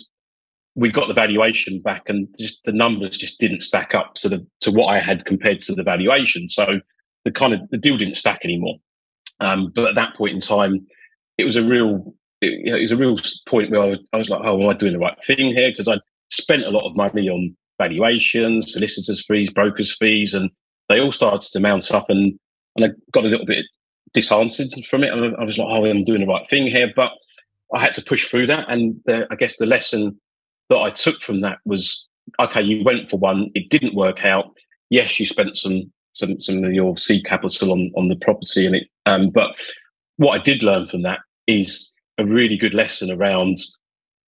we 0.75 0.91
got 0.91 1.09
the 1.09 1.15
valuation 1.15 1.81
back, 1.83 2.05
and 2.09 2.27
just 2.39 2.65
the 2.65 2.73
numbers 2.73 3.19
just 3.19 3.39
didn't 3.39 3.63
stack 3.63 3.95
up 3.95 4.15
to 4.17 4.29
the 4.29 4.47
to 4.61 4.71
what 4.71 4.87
I 4.87 4.99
had 4.99 5.27
compared 5.27 5.61
to 5.61 5.75
the 5.75 5.85
valuation. 5.85 6.49
So 6.49 6.81
the 7.25 7.31
kind 7.31 7.53
of 7.53 7.61
the 7.71 7.79
deal 7.79 7.99
didn't 7.99 8.17
stack 8.17 8.41
anymore. 8.43 8.77
Um, 9.41 9.73
but 9.75 9.89
at 9.89 9.95
that 9.97 10.17
point 10.17 10.35
in 10.35 10.41
time, 10.41 10.87
it 11.37 11.45
was 11.45 11.57
a 11.57 11.63
real 11.63 12.15
it, 12.41 12.53
you 12.65 12.71
know, 12.71 12.79
it 12.79 12.83
was 12.83 12.93
a 12.93 12.97
real 12.97 13.19
point 13.47 13.71
where 13.71 13.83
I 13.83 13.87
was, 13.87 13.99
I 14.15 14.17
was 14.17 14.29
like, 14.31 14.41
oh, 14.43 14.61
am 14.61 14.69
I 14.69 14.75
doing 14.75 14.95
the 14.95 14.99
right 14.99 15.17
thing 15.25 15.55
here? 15.55 15.71
Because 15.71 15.89
I 15.89 15.99
spent 16.31 16.65
a 16.65 16.71
lot 16.71 16.89
of 16.89 16.97
money 16.97 17.29
on 17.29 17.55
valuations, 17.79 18.73
solicitors' 18.73 19.25
fees, 19.27 19.51
brokers' 19.51 19.97
fees, 19.97 20.35
and 20.35 20.51
they 20.93 21.01
all 21.01 21.13
started 21.13 21.43
to 21.43 21.61
mount 21.61 21.91
up, 21.91 22.11
and 22.11 22.39
and 22.77 22.85
I 22.85 22.89
got 23.13 23.25
a 23.25 23.29
little 23.29 23.47
bit 23.47 23.65
disheartened 24.13 24.73
from 24.89 25.05
it. 25.05 25.13
And 25.13 25.37
I 25.37 25.45
was 25.45 25.59
like, 25.59 25.69
oh, 25.71 25.85
I'm 25.87 26.05
doing 26.05 26.21
the 26.21 26.27
right 26.27 26.49
thing 26.49 26.67
here, 26.67 26.93
but 26.95 27.13
I 27.75 27.81
had 27.81 27.95
to 27.95 28.05
push 28.05 28.29
through 28.29 28.47
that. 28.49 28.67
And 28.69 29.01
the, 29.07 29.27
I 29.31 29.37
guess 29.37 29.57
the 29.57 29.67
lesson 29.67 30.21
that 30.69 30.79
I 30.79 30.91
took 30.91 31.23
from 31.23 31.41
that 31.43 31.59
was, 31.65 32.07
okay, 32.39 32.63
you 32.63 32.85
went 32.85 33.11
for 33.11 33.19
one, 33.19 33.51
it 33.55 33.71
didn't 33.71 33.95
work 33.95 34.25
out. 34.25 34.53
Yes, 34.91 35.19
you 35.19 35.27
spent 35.27 35.57
some 35.57 35.91
some 36.15 36.41
some 36.41 36.63
of 36.65 36.73
your 36.73 36.99
seed 36.99 37.25
capital 37.25 37.73
on 37.73 37.91
on 37.97 38.09
the 38.09 38.17
property, 38.17 38.67
and 38.67 38.77
it. 38.77 38.89
Um, 39.07 39.31
but 39.31 39.55
what 40.17 40.39
I 40.39 40.43
did 40.43 40.63
learn 40.63 40.89
from 40.89 41.03
that 41.03 41.21
is 41.47 41.91
a 42.19 42.25
really 42.25 42.59
good 42.59 42.75
lesson 42.75 43.11
around 43.11 43.57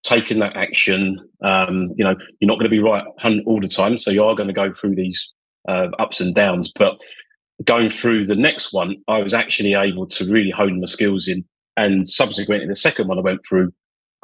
taking 0.05 0.39
that 0.39 0.57
action. 0.57 1.19
Um, 1.43 1.93
you 1.97 2.05
know, 2.05 2.15
you're 2.39 2.49
not 2.49 2.55
going 2.55 2.71
to 2.71 2.77
be 2.77 2.79
right 2.79 3.05
all 3.47 3.61
the 3.61 3.69
time, 3.69 3.99
so 3.99 4.11
you 4.13 4.23
are 4.23 4.37
going 4.37 4.49
to 4.49 4.55
go 4.55 4.73
through 4.81 4.95
these 4.95 5.33
uh, 5.69 5.89
ups 5.99 6.21
and 6.21 6.35
downs. 6.35 6.71
But 6.75 6.99
going 7.65 7.91
through 7.91 8.27
the 8.27 8.35
next 8.35 8.73
one, 8.73 8.97
I 9.09 9.23
was 9.23 9.35
actually 9.35 9.75
able 9.75 10.07
to 10.09 10.31
really 10.31 10.51
hone 10.51 10.81
my 10.81 10.87
skills 10.87 11.29
in. 11.29 11.45
And 11.77 12.09
subsequently, 12.09 12.69
the 12.69 12.77
second 12.77 13.09
one 13.09 13.19
I 13.19 13.23
went 13.23 13.41
through 13.49 13.73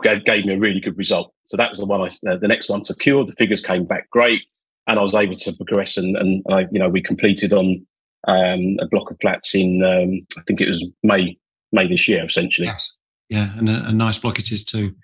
gave 0.03 0.47
me 0.47 0.55
a 0.55 0.59
really 0.59 0.81
good 0.81 0.97
result. 0.97 1.33
So 1.45 1.57
that 1.57 1.71
was 1.71 1.81
the 1.81 1.87
one 1.87 2.01
I, 2.01 2.31
uh, 2.31 2.37
the 2.37 2.49
next 2.49 2.69
one 2.69 2.85
secured. 2.85 3.27
The 3.27 3.33
figures 3.33 3.61
came 3.61 3.85
back 3.85 4.11
great, 4.11 4.43
and 4.87 4.99
I 4.99 5.03
was 5.03 5.15
able 5.15 5.35
to 5.35 5.53
progress. 5.55 5.97
And, 5.97 6.17
and 6.17 6.45
I, 6.51 6.67
you 6.71 6.79
know, 6.79 6.89
we 6.89 7.03
completed 7.03 7.53
on 7.53 7.87
um, 8.27 8.77
a 8.81 8.87
block 8.91 9.11
of 9.11 9.17
flats 9.21 9.55
in 9.55 9.83
um, 9.83 10.27
I 10.37 10.43
think 10.47 10.61
it 10.61 10.67
was 10.67 10.87
May 11.03 11.39
May 11.73 11.89
this 11.89 12.09
year, 12.09 12.25
essentially. 12.25 12.67
Yes. 12.67 12.97
Yeah, 13.29 13.57
and 13.59 13.69
a, 13.69 13.89
a 13.89 13.93
nice 13.93 14.19
block 14.19 14.39
it 14.39 14.51
is 14.51 14.65
too. 14.65 14.95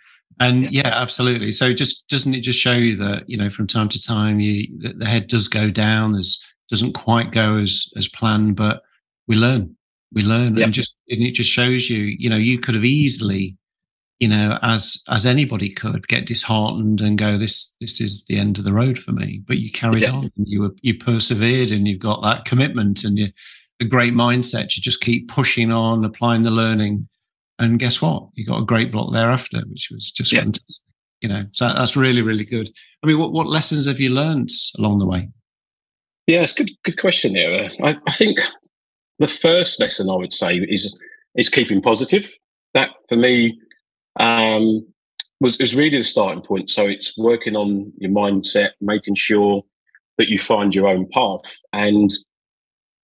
And 0.40 0.64
yeah. 0.64 0.82
yeah. 0.84 1.00
absolutely. 1.00 1.52
So 1.52 1.72
just 1.72 2.08
doesn't 2.08 2.34
it 2.34 2.40
just 2.40 2.58
show 2.58 2.72
you 2.72 2.96
that 2.96 3.28
you 3.28 3.36
know 3.36 3.50
from 3.50 3.66
time 3.66 3.88
to 3.90 4.02
time 4.02 4.40
you 4.40 4.66
the, 4.78 4.92
the 4.92 5.06
head 5.06 5.26
does 5.26 5.48
go 5.48 5.70
down, 5.70 6.12
there's 6.12 6.44
doesn't 6.68 6.92
quite 6.92 7.30
go 7.30 7.56
as 7.56 7.90
as 7.96 8.08
planned, 8.08 8.56
but 8.56 8.82
we 9.26 9.36
learn, 9.36 9.76
we 10.12 10.22
learn, 10.22 10.60
and 10.60 10.72
just 10.72 10.94
and 11.08 11.22
it 11.22 11.32
just 11.32 11.50
shows 11.50 11.88
you, 11.90 11.98
you 12.18 12.28
know, 12.28 12.36
you 12.36 12.58
could 12.58 12.74
have 12.74 12.84
easily, 12.84 13.56
you 14.18 14.28
know, 14.28 14.58
as 14.62 15.02
as 15.08 15.26
anybody 15.26 15.70
could 15.70 16.06
get 16.08 16.26
disheartened 16.26 17.00
and 17.00 17.18
go, 17.18 17.38
this 17.38 17.74
this 17.80 18.00
is 18.00 18.24
the 18.26 18.38
end 18.38 18.58
of 18.58 18.64
the 18.64 18.72
road 18.72 18.98
for 18.98 19.12
me, 19.12 19.42
but 19.46 19.58
you 19.58 19.70
carried 19.70 20.02
yep. 20.02 20.14
on, 20.14 20.30
and 20.36 20.48
you 20.48 20.62
were 20.62 20.74
you 20.82 20.98
persevered, 20.98 21.70
and 21.70 21.86
you've 21.86 22.00
got 22.00 22.22
that 22.22 22.44
commitment 22.44 23.04
and 23.04 23.18
you 23.18 23.28
a 23.80 23.84
great 23.84 24.14
mindset. 24.14 24.68
to 24.68 24.80
just 24.80 25.00
keep 25.00 25.28
pushing 25.28 25.72
on, 25.72 26.04
applying 26.04 26.42
the 26.42 26.50
learning, 26.50 27.08
and 27.58 27.78
guess 27.78 28.02
what? 28.02 28.28
You 28.34 28.46
got 28.46 28.60
a 28.60 28.64
great 28.64 28.90
block 28.90 29.12
thereafter, 29.12 29.62
which 29.68 29.88
was 29.90 30.10
just 30.10 30.32
yep. 30.32 30.42
fantastic. 30.44 30.82
You 31.20 31.28
know, 31.28 31.44
so 31.52 31.68
that's 31.68 31.96
really 31.96 32.20
really 32.20 32.44
good. 32.44 32.68
I 33.02 33.06
mean, 33.06 33.18
what 33.18 33.32
what 33.32 33.46
lessons 33.46 33.86
have 33.86 34.00
you 34.00 34.10
learned 34.10 34.50
along 34.78 34.98
the 34.98 35.06
way? 35.06 35.28
Yeah, 36.26 36.42
it's 36.42 36.52
a 36.52 36.64
good 36.64 36.70
good 36.84 36.98
question 36.98 37.34
there. 37.34 37.70
I, 37.82 37.96
I 38.06 38.12
think 38.12 38.40
the 39.18 39.28
first 39.28 39.80
lesson 39.80 40.10
I 40.10 40.16
would 40.16 40.32
say 40.32 40.56
is 40.56 40.98
is 41.34 41.48
keeping 41.48 41.80
positive. 41.80 42.28
That 42.74 42.90
for 43.08 43.16
me 43.16 43.58
um, 44.20 44.86
was 45.40 45.60
is 45.60 45.74
really 45.74 45.98
the 45.98 46.04
starting 46.04 46.42
point. 46.42 46.70
So 46.70 46.86
it's 46.86 47.16
working 47.16 47.56
on 47.56 47.92
your 47.98 48.10
mindset, 48.10 48.70
making 48.80 49.14
sure 49.14 49.62
that 50.18 50.28
you 50.28 50.38
find 50.38 50.74
your 50.74 50.88
own 50.88 51.08
path. 51.12 51.40
And 51.72 52.12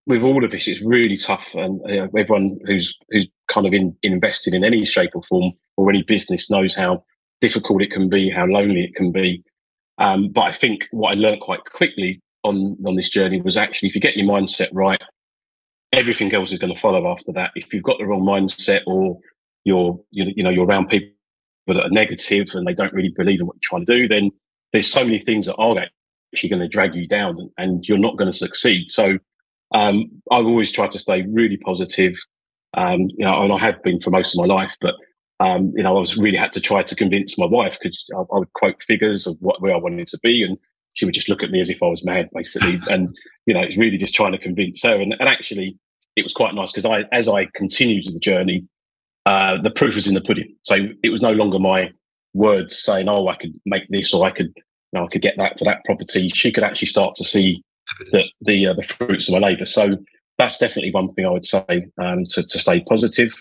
with 0.05 0.23
all 0.23 0.43
of 0.43 0.51
this, 0.51 0.67
it's 0.67 0.81
really 0.81 1.17
tough. 1.17 1.47
And 1.53 1.81
you 1.85 1.97
know, 1.97 2.09
everyone 2.17 2.59
who's 2.65 2.95
who's 3.09 3.27
kind 3.51 3.67
of 3.67 3.73
in, 3.73 3.95
invested 4.03 4.53
in 4.53 4.63
any 4.63 4.85
shape 4.85 5.11
or 5.15 5.23
form 5.23 5.53
or 5.77 5.89
any 5.89 6.03
business 6.03 6.49
knows 6.49 6.75
how 6.75 7.03
difficult 7.41 7.81
it 7.81 7.91
can 7.91 8.09
be, 8.09 8.29
how 8.29 8.45
lonely 8.45 8.83
it 8.83 8.95
can 8.95 9.11
be. 9.11 9.43
Um, 9.97 10.29
but 10.29 10.41
I 10.41 10.51
think 10.51 10.85
what 10.91 11.11
I 11.11 11.13
learned 11.15 11.41
quite 11.41 11.63
quickly 11.65 12.21
on 12.43 12.77
on 12.85 12.95
this 12.95 13.09
journey 13.09 13.41
was 13.41 13.57
actually 13.57 13.89
if 13.89 13.95
you 13.95 14.01
get 14.01 14.15
your 14.15 14.27
mindset 14.27 14.69
right, 14.71 15.01
everything 15.91 16.33
else 16.33 16.51
is 16.51 16.59
going 16.59 16.73
to 16.73 16.79
follow 16.79 17.11
after 17.11 17.31
that. 17.33 17.51
If 17.55 17.73
you've 17.73 17.83
got 17.83 17.97
the 17.97 18.05
wrong 18.05 18.21
mindset 18.21 18.81
or 18.87 19.19
you're 19.65 19.99
you, 20.11 20.31
you 20.35 20.43
know 20.43 20.49
you're 20.49 20.65
around 20.65 20.87
people 20.87 21.11
that 21.67 21.83
are 21.83 21.89
negative 21.89 22.47
and 22.53 22.65
they 22.65 22.73
don't 22.73 22.93
really 22.93 23.13
believe 23.15 23.39
in 23.39 23.47
what 23.47 23.55
you're 23.55 23.69
trying 23.69 23.85
to 23.85 23.97
do, 23.97 24.07
then 24.07 24.31
there's 24.71 24.91
so 24.91 25.03
many 25.03 25.19
things 25.19 25.45
that 25.45 25.55
are 25.55 25.75
actually 26.33 26.49
going 26.49 26.61
to 26.61 26.67
drag 26.67 26.95
you 26.95 27.07
down 27.07 27.37
and, 27.39 27.49
and 27.57 27.85
you're 27.87 27.97
not 27.97 28.17
going 28.17 28.31
to 28.31 28.37
succeed. 28.37 28.89
So 28.89 29.17
um, 29.73 30.09
I've 30.31 30.45
always 30.45 30.71
tried 30.71 30.91
to 30.91 30.99
stay 30.99 31.23
really 31.29 31.57
positive. 31.57 32.15
Um, 32.75 33.09
you 33.17 33.25
know, 33.25 33.41
and 33.41 33.51
I 33.51 33.57
have 33.57 33.81
been 33.83 33.99
for 33.99 34.11
most 34.11 34.35
of 34.35 34.39
my 34.39 34.53
life, 34.53 34.75
but 34.79 34.95
um, 35.39 35.71
you 35.75 35.83
know, 35.83 35.95
I 35.95 35.99
was 35.99 36.17
really 36.17 36.37
had 36.37 36.51
to 36.53 36.61
try 36.61 36.83
to 36.83 36.95
convince 36.95 37.37
my 37.37 37.45
wife 37.45 37.77
because 37.81 38.05
I, 38.13 38.19
I, 38.19 38.39
would 38.39 38.51
quote 38.53 38.83
figures 38.83 39.25
of 39.25 39.37
what 39.39 39.61
where 39.61 39.73
I 39.73 39.77
wanted 39.77 40.07
to 40.07 40.19
be, 40.21 40.43
and 40.43 40.57
she 40.93 41.05
would 41.05 41.13
just 41.13 41.29
look 41.29 41.41
at 41.43 41.51
me 41.51 41.61
as 41.61 41.69
if 41.69 41.81
I 41.81 41.87
was 41.87 42.03
mad, 42.03 42.29
basically. 42.33 42.79
and 42.89 43.15
you 43.45 43.53
know, 43.53 43.61
it's 43.61 43.77
really 43.77 43.97
just 43.97 44.13
trying 44.13 44.33
to 44.33 44.37
convince 44.37 44.83
her. 44.83 44.99
And, 44.99 45.15
and 45.19 45.29
actually, 45.29 45.77
it 46.15 46.23
was 46.23 46.33
quite 46.33 46.53
nice 46.53 46.71
because 46.71 46.85
I, 46.85 47.05
as 47.11 47.29
I 47.29 47.45
continued 47.55 48.05
the 48.05 48.19
journey, 48.19 48.67
uh, 49.25 49.61
the 49.61 49.71
proof 49.71 49.95
was 49.95 50.07
in 50.07 50.13
the 50.13 50.21
pudding. 50.21 50.53
So 50.63 50.75
it 51.03 51.09
was 51.09 51.21
no 51.21 51.31
longer 51.31 51.57
my 51.57 51.91
words 52.33 52.77
saying, 52.77 53.07
"Oh, 53.07 53.27
I 53.27 53.35
could 53.35 53.55
make 53.65 53.87
this," 53.89 54.13
or 54.13 54.25
"I 54.25 54.31
could, 54.31 54.51
you 54.55 54.99
know, 54.99 55.05
I 55.05 55.07
could 55.07 55.21
get 55.21 55.35
that 55.37 55.57
for 55.57 55.65
that 55.65 55.85
property." 55.85 56.29
She 56.29 56.51
could 56.51 56.65
actually 56.65 56.89
start 56.89 57.15
to 57.15 57.23
see 57.23 57.63
the 58.11 58.29
the, 58.41 58.67
uh, 58.67 58.73
the 58.73 58.83
fruits 58.83 59.29
of 59.29 59.33
my 59.33 59.39
labour. 59.39 59.65
So 59.65 59.97
that's 60.39 60.57
definitely 60.57 60.91
one 60.91 61.13
thing 61.13 61.25
I 61.25 61.29
would 61.29 61.45
say 61.45 61.85
um, 62.01 62.25
to 62.29 62.43
to 62.43 62.59
stay 62.59 62.79
positive. 62.81 63.31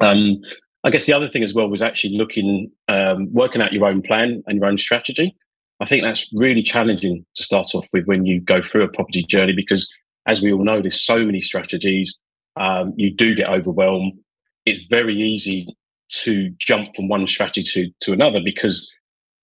Um, 0.00 0.42
I 0.84 0.90
guess 0.90 1.06
the 1.06 1.12
other 1.12 1.28
thing 1.28 1.42
as 1.42 1.54
well 1.54 1.68
was 1.68 1.80
actually 1.80 2.16
looking, 2.16 2.70
um, 2.88 3.32
working 3.32 3.62
out 3.62 3.72
your 3.72 3.86
own 3.86 4.02
plan 4.02 4.42
and 4.46 4.58
your 4.58 4.66
own 4.66 4.78
strategy. 4.78 5.34
I 5.80 5.86
think 5.86 6.02
that's 6.02 6.28
really 6.34 6.62
challenging 6.62 7.24
to 7.36 7.42
start 7.42 7.68
off 7.74 7.86
with 7.92 8.06
when 8.06 8.26
you 8.26 8.40
go 8.40 8.60
through 8.62 8.82
a 8.82 8.88
property 8.88 9.24
journey 9.24 9.52
because, 9.52 9.92
as 10.26 10.42
we 10.42 10.52
all 10.52 10.64
know, 10.64 10.80
there's 10.80 11.00
so 11.00 11.24
many 11.24 11.40
strategies. 11.40 12.14
Um, 12.56 12.92
you 12.96 13.14
do 13.14 13.34
get 13.34 13.48
overwhelmed. 13.48 14.12
It's 14.66 14.84
very 14.86 15.16
easy 15.16 15.74
to 16.24 16.50
jump 16.58 16.94
from 16.94 17.08
one 17.08 17.26
strategy 17.26 17.62
to, 17.62 17.90
to 18.00 18.12
another 18.12 18.40
because 18.44 18.92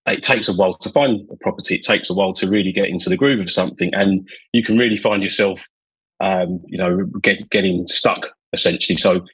it 0.07 0.23
takes 0.23 0.49
a 0.49 0.53
while 0.53 0.75
to 0.75 0.91
find 0.91 1.27
a 1.31 1.37
property. 1.37 1.77
It 1.77 1.83
takes 1.83 2.11
a 2.11 2.15
while 2.15 2.33
to 2.35 2.49
really 2.49 2.73
get 2.73 2.89
into 2.89 3.09
the 3.09 3.17
groove 3.17 3.41
of 3.41 3.51
something, 3.51 3.91
and 3.95 4.29
you 4.53 4.63
can 4.63 4.79
really 4.79 4.97
find 4.97 5.23
yourself, 5.23 5.67
um, 6.21 6.61
you 6.67 6.79
know, 6.79 7.05
get, 7.23 7.49
getting 7.51 7.87
stuck 7.87 8.29
essentially. 8.53 8.97
So 8.97 9.25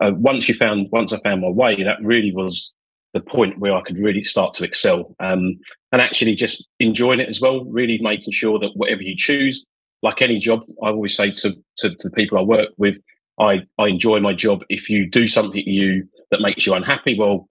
uh, 0.00 0.12
once 0.14 0.48
you 0.48 0.54
found, 0.54 0.88
once 0.90 1.12
I 1.12 1.20
found 1.20 1.42
my 1.42 1.48
way, 1.48 1.82
that 1.82 1.98
really 2.02 2.32
was 2.32 2.72
the 3.14 3.20
point 3.20 3.58
where 3.58 3.74
I 3.74 3.82
could 3.82 3.98
really 3.98 4.24
start 4.24 4.54
to 4.54 4.64
excel 4.64 5.14
um, 5.20 5.58
and 5.92 6.02
actually 6.02 6.34
just 6.34 6.66
enjoying 6.80 7.20
it 7.20 7.28
as 7.28 7.40
well. 7.40 7.64
Really 7.64 7.98
making 8.00 8.32
sure 8.32 8.58
that 8.58 8.72
whatever 8.74 9.02
you 9.02 9.16
choose, 9.16 9.64
like 10.02 10.22
any 10.22 10.38
job, 10.38 10.60
I 10.82 10.88
always 10.88 11.16
say 11.16 11.30
to, 11.30 11.54
to, 11.78 11.90
to 11.90 12.08
the 12.08 12.10
people 12.10 12.38
I 12.38 12.42
work 12.42 12.70
with, 12.76 12.96
I, 13.40 13.62
I 13.78 13.88
enjoy 13.88 14.20
my 14.20 14.34
job. 14.34 14.60
If 14.68 14.88
you 14.88 15.08
do 15.08 15.28
something 15.28 15.62
you 15.66 16.08
that 16.30 16.40
makes 16.40 16.66
you 16.66 16.74
unhappy, 16.74 17.18
well, 17.18 17.48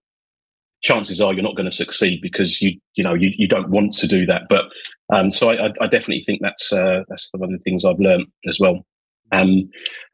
chances 0.82 1.20
are 1.20 1.32
you're 1.32 1.42
not 1.42 1.56
going 1.56 1.70
to 1.70 1.76
succeed 1.76 2.20
because 2.22 2.60
you 2.62 2.78
you 2.94 3.04
know 3.04 3.14
you, 3.14 3.30
you 3.36 3.48
don't 3.48 3.70
want 3.70 3.94
to 3.94 4.06
do 4.06 4.26
that. 4.26 4.42
But 4.48 4.66
um, 5.12 5.30
so 5.30 5.50
I, 5.50 5.72
I 5.80 5.86
definitely 5.86 6.22
think 6.24 6.40
that's 6.42 6.72
uh, 6.72 7.02
that's 7.08 7.28
one 7.32 7.52
of 7.52 7.58
the 7.58 7.62
things 7.62 7.84
I've 7.84 8.00
learned 8.00 8.26
as 8.48 8.58
well. 8.60 8.84
Um, 9.32 9.68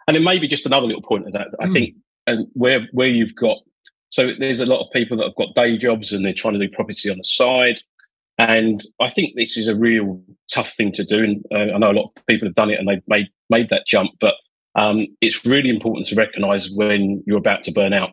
and 0.07 0.17
then 0.17 0.25
maybe 0.25 0.49
just 0.49 0.67
another 0.67 0.87
little 0.87 1.03
point 1.03 1.27
of 1.27 1.33
that. 1.33 1.49
I 1.61 1.67
mm. 1.67 1.73
think 1.73 1.95
and 2.27 2.47
where 2.55 2.87
where 2.93 3.09
you've 3.09 3.35
got 3.35 3.59
so 4.13 4.31
there's 4.39 4.61
a 4.61 4.67
lot 4.67 4.85
of 4.85 4.93
people 4.93 5.17
that 5.17 5.25
have 5.25 5.37
got 5.37 5.55
day 5.55 5.79
jobs 5.79 6.13
and 6.13 6.25
they're 6.25 6.35
trying 6.35 6.53
to 6.53 6.61
do 6.61 6.75
property 6.75 7.11
on 7.11 7.17
the 7.17 7.25
side. 7.25 7.81
And 8.37 8.85
I 9.01 9.09
think 9.09 9.35
this 9.35 9.57
is 9.57 9.69
a 9.69 9.75
real 9.75 10.23
tough 10.53 10.75
thing 10.77 10.93
to 10.93 11.05
do. 11.05 11.25
And 11.25 11.45
uh, 11.51 11.75
I 11.75 11.79
know 11.79 11.91
a 11.91 11.99
lot 11.99 12.13
of 12.15 12.27
people 12.27 12.47
have 12.47 12.55
done 12.55 12.71
it 12.71 12.79
and 12.79 12.87
they've 12.87 13.03
made, 13.07 13.29
made 13.49 13.71
that 13.71 13.87
jump. 13.87 14.11
But 14.21 14.35
um, 14.75 15.07
it's 15.23 15.47
really 15.47 15.71
important 15.71 16.07
to 16.09 16.15
recognize 16.15 16.71
when 16.71 17.25
you're 17.27 17.39
about 17.39 17.63
to 17.65 17.73
burn 17.73 17.95
out. 17.95 18.11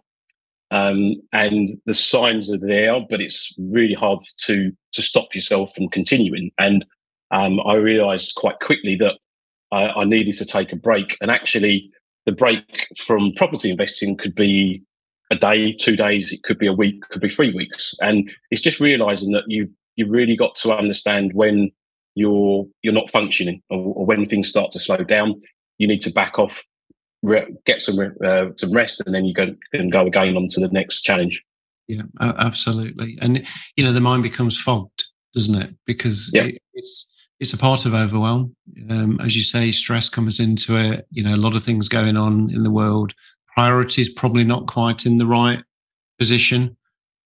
Um, 0.71 1.15
and 1.33 1.69
the 1.85 1.93
signs 1.93 2.51
are 2.51 2.59
there, 2.59 2.99
but 3.09 3.21
it's 3.21 3.53
really 3.57 3.93
hard 3.93 4.19
to 4.45 4.71
to 4.93 5.01
stop 5.01 5.33
yourself 5.33 5.73
from 5.75 5.87
continuing. 5.89 6.51
And 6.57 6.85
um, 7.31 7.59
I 7.65 7.75
realised 7.75 8.35
quite 8.35 8.59
quickly 8.59 8.95
that 8.97 9.15
I, 9.71 9.89
I, 9.89 10.03
needed 10.03 10.35
to 10.37 10.45
take 10.45 10.71
a 10.71 10.75
break. 10.75 11.15
And 11.21 11.29
actually, 11.29 11.91
the 12.25 12.31
break 12.31 12.87
from 12.97 13.33
property 13.35 13.69
investing 13.69 14.17
could 14.17 14.33
be 14.33 14.83
a 15.31 15.35
day, 15.35 15.73
two 15.73 15.95
days, 15.95 16.31
it 16.31 16.41
could 16.43 16.57
be 16.57 16.65
a 16.67 16.73
week, 16.73 17.01
could 17.09 17.21
be 17.21 17.29
three 17.29 17.53
weeks. 17.53 17.93
And 18.01 18.29
it's 18.49 18.61
just 18.61 18.79
realising 18.79 19.31
that 19.33 19.43
you 19.47 19.69
you 19.95 20.07
really 20.07 20.35
got 20.35 20.55
to 20.55 20.75
understand 20.75 21.33
when 21.33 21.71
you're 22.15 22.65
you're 22.81 22.93
not 22.93 23.11
functioning 23.11 23.61
or, 23.69 23.93
or 23.95 24.05
when 24.05 24.27
things 24.27 24.49
start 24.49 24.71
to 24.71 24.79
slow 24.79 25.03
down. 25.03 25.41
You 25.77 25.87
need 25.87 26.01
to 26.01 26.11
back 26.11 26.37
off 26.37 26.61
re- 27.23 27.55
get 27.65 27.81
some 27.81 27.99
uh, 28.23 28.45
some 28.55 28.71
rest, 28.71 29.01
and 29.05 29.13
then 29.13 29.25
you 29.25 29.33
go 29.33 29.55
and 29.73 29.91
go 29.91 30.05
again 30.05 30.35
on 30.35 30.47
to 30.49 30.59
the 30.59 30.69
next 30.69 31.01
challenge. 31.01 31.41
Yeah, 31.87 32.03
absolutely. 32.19 33.17
And 33.21 33.45
you 33.75 33.83
know, 33.83 33.91
the 33.91 34.01
mind 34.01 34.23
becomes 34.23 34.59
fogged, 34.59 35.05
doesn't 35.33 35.59
it? 35.59 35.73
Because 35.85 36.29
yeah. 36.33 36.43
it, 36.43 36.61
it's 36.73 37.09
it's 37.39 37.53
a 37.53 37.57
part 37.57 37.85
of 37.85 37.93
overwhelm. 37.93 38.55
Um, 38.89 39.19
as 39.21 39.35
you 39.35 39.43
say, 39.43 39.71
stress 39.71 40.09
comes 40.09 40.39
into 40.39 40.77
it. 40.77 41.07
You 41.11 41.23
know, 41.23 41.35
a 41.35 41.37
lot 41.37 41.55
of 41.55 41.63
things 41.63 41.87
going 41.87 42.17
on 42.17 42.51
in 42.51 42.63
the 42.63 42.71
world. 42.71 43.13
Priorities 43.55 44.09
probably 44.09 44.43
not 44.43 44.67
quite 44.67 45.05
in 45.05 45.17
the 45.17 45.25
right 45.25 45.63
position. 46.17 46.77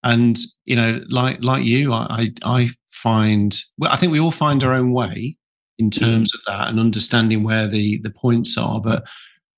And 0.04 0.38
you 0.66 0.76
know, 0.76 1.02
like 1.10 1.40
like 1.42 1.66
you, 1.66 1.94
I 1.94 2.32
I 2.44 2.70
find 2.92 3.58
well, 3.78 3.92
I 3.92 3.98
think 3.98 4.12
we 4.12 4.20
all 4.20 4.32
find 4.32 4.64
our 4.64 4.74
own 4.74 4.94
way 4.94 5.38
in 5.78 5.90
mm. 5.90 6.00
terms 6.00 6.34
of 6.34 6.42
that 6.48 6.70
and 6.70 6.80
understanding 6.80 7.44
where 7.44 7.68
the 7.68 8.00
the 8.04 8.12
points 8.12 8.58
are. 8.58 8.80
But 8.80 9.04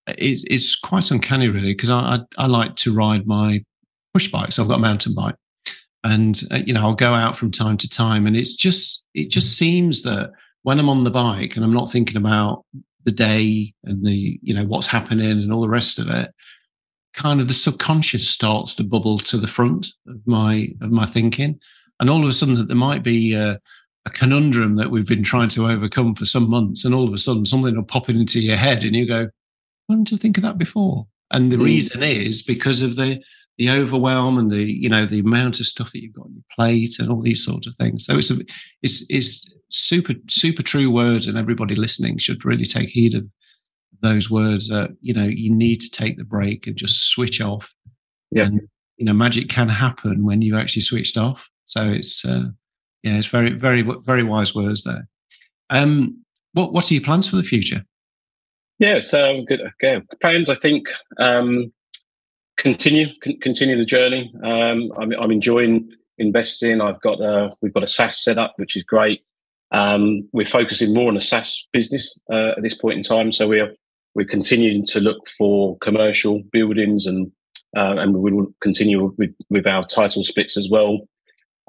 it's, 0.08 0.44
it's 0.48 0.76
quite 0.76 1.12
uncanny, 1.12 1.48
really, 1.48 1.74
because 1.74 1.90
I, 1.90 2.00
I, 2.00 2.20
I 2.38 2.46
like 2.48 2.76
to 2.78 2.94
ride 2.94 3.26
my 3.26 3.64
push 4.14 4.32
bike. 4.32 4.52
So 4.52 4.62
I've 4.62 4.70
got 4.70 4.78
a 4.78 4.82
mountain 4.82 5.14
bike, 5.14 5.36
and 6.04 6.42
uh, 6.52 6.60
you 6.66 6.74
know 6.74 6.82
I'll 6.82 6.96
go 6.96 7.14
out 7.14 7.36
from 7.36 7.52
time 7.52 7.78
to 7.78 7.90
time, 7.90 8.28
and 8.28 8.38
it's 8.38 8.54
just 8.54 9.04
it 9.14 9.30
just 9.30 9.58
seems 9.58 10.04
that 10.04 10.32
when 10.64 10.80
I'm 10.80 10.90
on 10.90 11.04
the 11.04 11.12
bike 11.12 11.56
and 11.56 11.66
I'm 11.66 11.74
not 11.74 11.92
thinking 11.92 12.18
about 12.18 12.64
the 13.04 13.12
day 13.12 13.74
and 13.84 14.06
the 14.06 14.40
you 14.42 14.54
know 14.54 14.66
what's 14.66 14.88
happening 14.88 15.32
and 15.32 15.52
all 15.52 15.62
the 15.62 15.70
rest 15.70 16.00
of 16.00 16.10
it, 16.10 16.32
kind 17.14 17.42
of 17.42 17.48
the 17.48 17.54
subconscious 17.54 18.28
starts 18.28 18.76
to 18.76 18.84
bubble 18.84 19.20
to 19.20 19.38
the 19.38 19.48
front 19.48 19.88
of 20.08 20.26
my 20.26 20.70
of 20.82 20.92
my 20.92 21.06
thinking, 21.06 21.60
and 22.00 22.10
all 22.10 22.24
of 22.24 22.30
a 22.30 22.34
sudden 22.34 22.56
that 22.56 22.68
there 22.68 22.76
might 22.76 23.04
be 23.04 23.34
a, 23.34 23.60
a 24.06 24.10
conundrum 24.12 24.76
that 24.76 24.92
we've 24.92 25.08
been 25.08 25.24
trying 25.24 25.50
to 25.50 25.68
overcome 25.68 26.16
for 26.16 26.26
some 26.26 26.50
months, 26.50 26.86
and 26.86 26.94
all 26.94 27.08
of 27.08 27.14
a 27.14 27.18
sudden 27.18 27.46
something 27.46 27.76
will 27.76 27.84
pop 27.84 28.10
into 28.10 28.40
your 28.40 28.58
head, 28.58 28.84
and 28.84 28.96
you 28.96 29.08
go, 29.08 29.30
why 29.88 29.96
didn't 29.96 30.12
you 30.12 30.18
think 30.18 30.38
of 30.38 30.44
that 30.44 30.58
before? 30.58 31.08
And 31.32 31.52
the 31.52 31.58
mm. 31.58 31.66
reason 31.66 32.04
is 32.04 32.42
because 32.42 32.82
of 32.82 32.96
the 32.96 33.22
the 33.58 33.70
overwhelm 33.70 34.38
and 34.38 34.52
the 34.52 34.64
you 34.64 34.90
know 34.90 35.06
the 35.06 35.20
amount 35.20 35.60
of 35.60 35.66
stuff 35.66 35.92
that 35.92 36.02
you've 36.02 36.14
got 36.14 36.26
on 36.26 36.34
your 36.34 36.44
plate 36.56 37.00
and 37.00 37.10
all 37.10 37.22
these 37.22 37.44
sorts 37.44 37.68
of 37.68 37.76
things. 37.76 38.06
So 38.06 38.18
it's 38.18 38.32
a 38.32 38.38
it's 38.82 39.06
it's 39.10 39.46
super 39.70 40.14
super 40.30 40.64
true 40.64 40.90
words, 40.90 41.28
and 41.28 41.38
everybody 41.38 41.76
listening 41.76 42.18
should 42.18 42.46
really 42.46 42.66
take 42.66 42.90
heed 42.90 43.16
of 43.16 43.26
those 44.02 44.30
words. 44.30 44.68
That 44.70 44.92
you 45.02 45.14
know 45.14 45.26
you 45.26 45.54
need 45.54 45.82
to 45.82 45.90
take 45.90 46.18
the 46.18 46.24
break 46.24 46.68
and 46.68 46.76
just 46.76 47.10
switch 47.10 47.42
off. 47.42 47.74
Yeah, 48.32 48.46
and, 48.46 48.62
you 48.98 49.06
know 49.06 49.14
magic 49.14 49.50
can 49.50 49.70
happen 49.70 50.26
when 50.26 50.42
you 50.42 50.58
actually 50.58 50.82
switched 50.82 51.18
off. 51.18 51.50
So 51.66 51.90
it's 51.90 52.26
uh, 52.26 52.46
yeah, 53.04 53.18
it's 53.18 53.28
very 53.28 53.52
very 53.52 53.82
very 53.82 54.24
wise 54.24 54.54
words 54.54 54.84
there. 54.84 55.08
Um, 55.70 56.24
what 56.54 56.74
what 56.74 56.92
are 56.92 56.94
your 56.94 57.04
plans 57.04 57.30
for 57.30 57.38
the 57.38 57.44
future? 57.44 57.84
Yeah, 58.80 59.00
so 59.00 59.42
good. 59.48 59.62
Okay. 59.62 60.02
Plans, 60.22 60.50
I 60.50 60.56
think, 60.56 60.88
um, 61.18 61.72
continue 62.58 63.08
con- 63.24 63.40
continue 63.42 63.78
the 63.78 63.86
journey. 63.86 64.34
Um, 64.44 64.92
I'm, 64.98 65.12
I'm, 65.14 65.32
enjoying 65.32 65.90
investing. 66.18 66.82
I've 66.82 67.02
got 67.02 67.22
a, 67.22 67.52
we've 67.62 67.74
got 67.74 67.84
a 67.84 67.88
SSAS 67.88 68.16
set 68.16 68.38
up, 68.38 68.54
which 68.58 68.76
is 68.76 68.84
great. 68.84 69.22
Um, 69.72 70.28
we're 70.34 70.46
focusing 70.46 70.94
more 70.94 71.08
on 71.08 71.18
a 71.18 71.22
SSAS 71.22 71.56
business 71.72 72.18
uh, 72.32 72.52
at 72.58 72.64
this 72.64 72.76
point 72.76 72.98
in 72.98 73.04
time, 73.04 73.32
so 73.32 73.48
we're 73.48 73.74
we're 74.14 74.26
continuing 74.26 74.86
to 74.88 75.02
look 75.02 75.28
for 75.38 75.78
commercial 75.80 76.42
buildings 76.52 77.06
and 77.06 77.32
uh, 77.76 77.96
and 77.98 78.16
we 78.16 78.32
will 78.32 78.54
continue 78.62 79.14
with 79.18 79.34
with 79.50 79.68
our 79.68 79.86
title 79.86 80.24
splits 80.24 80.58
as 80.58 80.70
well. 80.70 81.08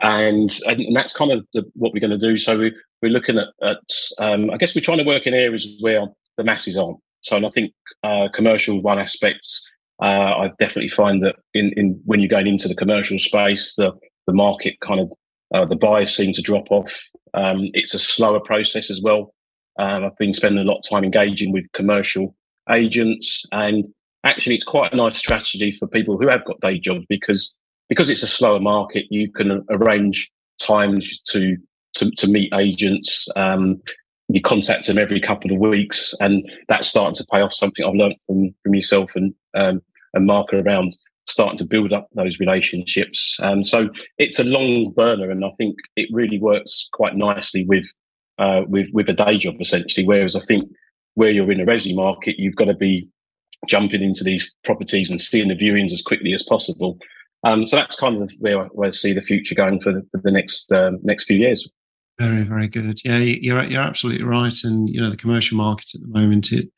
And, 0.03 0.55
and 0.67 0.95
that's 0.95 1.15
kind 1.15 1.33
of 1.33 1.47
the, 1.55 1.65
what 1.75 1.95
we're 1.95 2.01
going 2.01 2.11
to 2.11 2.19
do. 2.19 2.37
So 2.37 2.59
we, 2.59 2.77
we're 3.01 3.09
looking 3.09 3.39
at, 3.39 3.49
at 3.63 3.79
um, 4.19 4.51
I 4.51 4.59
guess 4.59 4.75
we're 4.75 4.83
trying 4.83 4.99
to 4.99 5.05
work 5.05 5.27
in 5.27 5.33
areas 5.33 5.67
where 5.81 6.07
the 6.37 6.45
masses 6.45 6.77
aren't. 6.77 6.99
So, 7.27 7.37
and 7.37 7.45
I 7.45 7.51
think 7.51 7.73
uh, 8.05 8.29
commercial 8.33 8.81
one 8.81 9.01
aspects. 9.01 9.69
Uh, 10.01 10.33
I 10.43 10.51
definitely 10.61 10.91
find 10.91 11.25
that 11.25 11.37
in, 11.55 11.73
in 11.77 12.01
when 12.05 12.21
you're 12.21 12.29
going 12.29 12.47
into 12.47 12.69
the 12.69 12.75
commercial 12.75 13.19
space, 13.19 13.75
the 13.77 13.93
the 14.27 14.33
market 14.33 14.75
kind 14.81 15.01
of 15.01 15.13
uh, 15.55 15.65
the 15.65 15.77
buyers 15.77 16.15
seem 16.15 16.33
to 16.35 16.43
drop 16.43 16.71
off. 16.71 16.93
Um, 17.35 17.69
it's 17.75 17.95
a 17.95 17.99
slower 17.99 18.41
process 18.41 18.91
as 18.91 19.01
well. 19.03 19.35
Um, 19.79 20.05
I've 20.05 20.17
been 20.19 20.33
spending 20.33 20.61
a 20.61 20.71
lot 20.71 20.79
of 20.79 20.89
time 20.89 21.03
engaging 21.03 21.53
with 21.53 21.65
commercial 21.73 22.37
agents, 22.71 23.45
and 23.51 23.87
actually, 24.23 24.55
it's 24.55 24.65
quite 24.65 24.93
a 24.93 24.97
nice 24.97 25.19
strategy 25.19 25.77
for 25.79 25.89
people 25.89 26.17
who 26.17 26.29
have 26.29 26.45
got 26.45 26.61
day 26.61 26.79
jobs 26.79 27.07
because 27.09 27.57
because 27.89 28.09
it's 28.09 28.23
a 28.23 28.29
slower 28.29 28.61
market. 28.61 29.07
You 29.11 29.33
can 29.33 29.65
arrange 29.71 30.31
times 30.61 31.21
to 31.33 31.57
to, 31.95 32.11
to 32.19 32.29
meet 32.29 32.53
agents. 32.55 33.29
Um, 33.35 33.83
you 34.29 34.41
contact 34.41 34.87
them 34.87 34.99
every 34.99 35.21
couple 35.21 35.53
of 35.53 35.59
weeks, 35.59 36.15
and 36.21 36.51
that's 36.69 36.89
starting 36.89 37.15
to 37.17 37.27
pay 37.31 37.41
off. 37.41 37.53
Something 37.53 37.85
I've 37.85 37.95
learned 37.95 38.17
from 38.27 38.55
from 38.63 38.75
yourself 38.75 39.11
and 39.15 39.35
um, 39.55 39.83
and 40.15 40.27
Mark 40.27 40.53
around 40.53 40.97
starting 41.29 41.59
to 41.59 41.67
build 41.67 41.93
up 41.93 42.09
those 42.15 42.39
relationships. 42.39 43.37
Um, 43.43 43.65
so 43.65 43.89
it's 44.19 44.39
a 44.39 44.45
long 44.45 44.93
burner, 44.93 45.31
and 45.31 45.45
I 45.45 45.51
think 45.59 45.77
it 45.97 46.09
really 46.13 46.39
works 46.39 46.89
quite 46.93 47.17
nicely 47.17 47.65
with 47.65 47.87
uh, 48.39 48.63
with 48.67 48.89
with 48.93 49.09
a 49.09 49.13
day 49.13 49.39
job 49.39 49.57
essentially. 49.61 50.07
Whereas 50.07 50.35
I 50.35 50.41
think 50.41 50.69
where 51.15 51.31
you're 51.31 51.51
in 51.51 51.61
a 51.61 51.67
resi 51.67 51.95
market, 51.95 52.39
you've 52.39 52.57
got 52.57 52.67
to 52.67 52.77
be 52.77 53.09
jumping 53.69 54.03
into 54.03 54.23
these 54.23 54.53
properties 54.65 55.11
and 55.11 55.21
seeing 55.21 55.49
the 55.49 55.57
viewings 55.57 55.93
as 55.93 56.03
quickly 56.03 56.33
as 56.35 56.43
possible. 56.43 56.99
Um, 57.43 57.65
so 57.65 57.77
that's 57.77 57.97
kind 57.97 58.23
of 58.23 58.33
where, 58.41 58.65
where 58.67 58.89
I 58.89 58.93
see 58.93 59.13
the 59.13 59.23
future 59.23 59.55
going 59.55 59.81
for 59.81 59.93
the, 59.93 60.07
for 60.11 60.21
the 60.23 60.31
next 60.31 60.71
um, 60.73 60.99
next 61.03 61.25
few 61.25 61.37
years. 61.37 61.69
Very, 62.19 62.45
very 62.45 62.69
good. 62.69 63.01
Yeah, 63.05 63.19
you're 63.19 63.65
you're 63.65 63.83
absolutely 63.83 64.25
right. 64.25 64.57
And 64.65 64.89
you 64.89 65.01
know, 65.01 65.11
the 65.11 65.17
commercial 65.17 65.57
market 65.59 65.95
at 65.95 66.01
the 66.01 66.09
moment, 66.09 66.51
it 66.53 66.71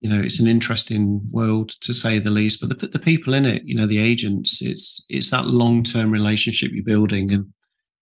you 0.00 0.08
know, 0.10 0.20
it's 0.20 0.40
an 0.40 0.46
interesting 0.48 1.20
world 1.30 1.70
to 1.82 1.92
say 1.94 2.18
the 2.18 2.30
least. 2.30 2.60
But 2.60 2.78
the 2.80 2.88
the 2.88 2.98
people 2.98 3.34
in 3.34 3.44
it, 3.44 3.62
you 3.64 3.74
know, 3.74 3.86
the 3.86 3.98
agents, 3.98 4.62
it's 4.62 5.04
it's 5.10 5.30
that 5.30 5.46
long 5.46 5.82
term 5.82 6.10
relationship 6.10 6.70
you're 6.72 6.84
building, 6.84 7.32
and 7.32 7.46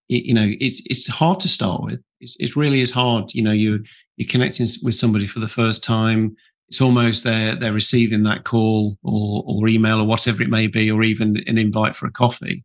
it, 0.09 0.25
you 0.25 0.35
know, 0.35 0.47
it's 0.61 0.83
it's 0.87 1.09
hard 1.09 1.41
to 1.41 1.49
start 1.49 1.83
with. 1.83 2.01
It's, 2.21 2.37
it 2.41 2.57
really 2.57 2.81
is 2.81 2.93
hard. 2.93 3.35
You 3.35 3.43
know, 3.43 3.53
you 3.53 3.83
you're 4.17 4.29
connecting 4.29 4.69
with 4.85 4.95
somebody 4.95 5.27
for 5.27 5.41
the 5.41 5.49
first 5.49 5.83
time. 5.83 6.37
It's 6.69 6.81
almost 6.81 7.25
they're 7.25 7.57
they're 7.57 7.73
receiving 7.73 8.23
that 8.25 8.45
call 8.45 8.99
or 9.03 9.43
or 9.47 9.69
email 9.69 10.01
or 10.01 10.07
whatever 10.07 10.43
it 10.43 10.51
may 10.51 10.69
be, 10.69 10.91
or 10.91 11.03
even 11.03 11.38
an 11.49 11.59
invite 11.59 11.97
for 11.97 12.07
a 12.07 12.12
coffee, 12.12 12.64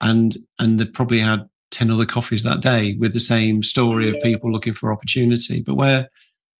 and 0.00 0.36
and 0.58 0.80
they've 0.80 0.92
probably 0.92 1.20
had 1.20 1.42
10 1.72 1.90
other 1.90 2.06
coffees 2.06 2.44
that 2.44 2.60
day 2.60 2.94
with 2.94 3.12
the 3.12 3.20
same 3.20 3.62
story 3.62 4.08
of 4.08 4.22
people 4.22 4.52
looking 4.52 4.74
for 4.74 4.92
opportunity. 4.92 5.62
But 5.62 5.74
where 5.74 6.08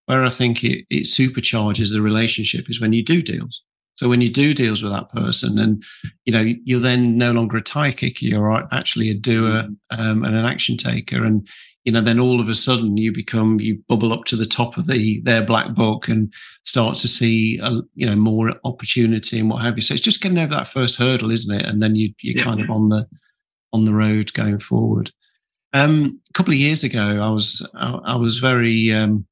where 0.07 0.25
I 0.25 0.31
think 0.31 0.65
it, 0.65 0.85
it 0.91 1.05
supercharges 1.05 1.93
the 1.93 2.03
relationship 2.03 2.69
is 2.69 2.81
when 2.81 2.93
you 2.93 3.05
do 3.05 3.23
deals. 3.23 3.63
So 3.95 4.09
when 4.09 4.21
you 4.21 4.31
do 4.31 4.55
deals 4.55 4.83
with 4.83 4.93
that 4.93 5.13
person, 5.13 5.59
and 5.59 5.85
you 6.25 6.33
know 6.33 6.41
you're 6.65 6.81
then 6.81 7.19
no 7.19 7.33
longer 7.33 7.59
a 7.59 7.63
tire 7.63 7.93
kicker, 7.93 8.25
you're 8.25 8.69
actually 8.73 9.11
a 9.11 9.15
doer 9.15 9.69
um, 9.91 10.25
and 10.25 10.35
an 10.35 10.45
action 10.45 10.77
taker, 10.77 11.25
and 11.25 11.47
you 11.85 11.93
know 11.93 12.01
then 12.01 12.19
all 12.19 12.41
of 12.41 12.49
a 12.49 12.55
sudden 12.55 12.97
you 12.97 13.13
become 13.13 13.61
you 13.61 13.83
bubble 13.89 14.13
up 14.13 14.25
to 14.25 14.37
the 14.37 14.47
top 14.47 14.79
of 14.79 14.87
the 14.87 15.21
their 15.21 15.45
black 15.45 15.75
book 15.75 16.09
and 16.09 16.33
start 16.65 16.97
to 16.97 17.09
see 17.09 17.61
a, 17.63 17.81
you 17.95 18.07
know 18.07 18.17
more 18.17 18.55
opportunity 18.65 19.39
and 19.39 19.51
what 19.51 19.63
have 19.63 19.77
you. 19.77 19.83
So 19.83 19.95
it's 19.95 20.03
just 20.03 20.23
getting 20.23 20.39
over 20.39 20.55
that 20.55 20.69
first 20.69 20.97
hurdle, 20.97 21.31
isn't 21.31 21.55
it? 21.55 21.67
And 21.67 21.83
then 21.83 21.95
you 21.95 22.15
you're 22.23 22.39
yeah. 22.39 22.45
kind 22.45 22.61
of 22.61 22.71
on 22.71 22.89
the 22.89 23.07
on 23.73 23.85
the 23.85 23.95
road 23.95 24.33
going 24.35 24.59
forward. 24.59 25.11
Um, 25.73 26.21
a 26.29 26.33
couple 26.35 26.53
of 26.53 26.59
years 26.59 26.85
ago, 26.85 27.19
I 27.21 27.31
was 27.31 27.67
I, 27.75 27.93
I 28.05 28.17
was 28.17 28.39
very 28.39 28.93
um, 28.93 29.27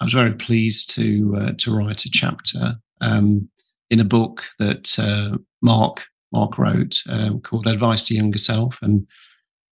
I 0.00 0.04
was 0.04 0.12
very 0.12 0.32
pleased 0.32 0.90
to 0.90 1.36
uh, 1.38 1.52
to 1.58 1.76
write 1.76 2.04
a 2.04 2.10
chapter 2.10 2.76
um, 3.00 3.48
in 3.90 4.00
a 4.00 4.04
book 4.04 4.44
that 4.58 4.98
uh, 4.98 5.38
Mark 5.62 6.06
Mark 6.32 6.58
wrote 6.58 7.02
um, 7.08 7.40
called 7.40 7.66
"Advice 7.66 8.02
to 8.04 8.14
Younger 8.14 8.38
Self," 8.38 8.80
and 8.82 9.06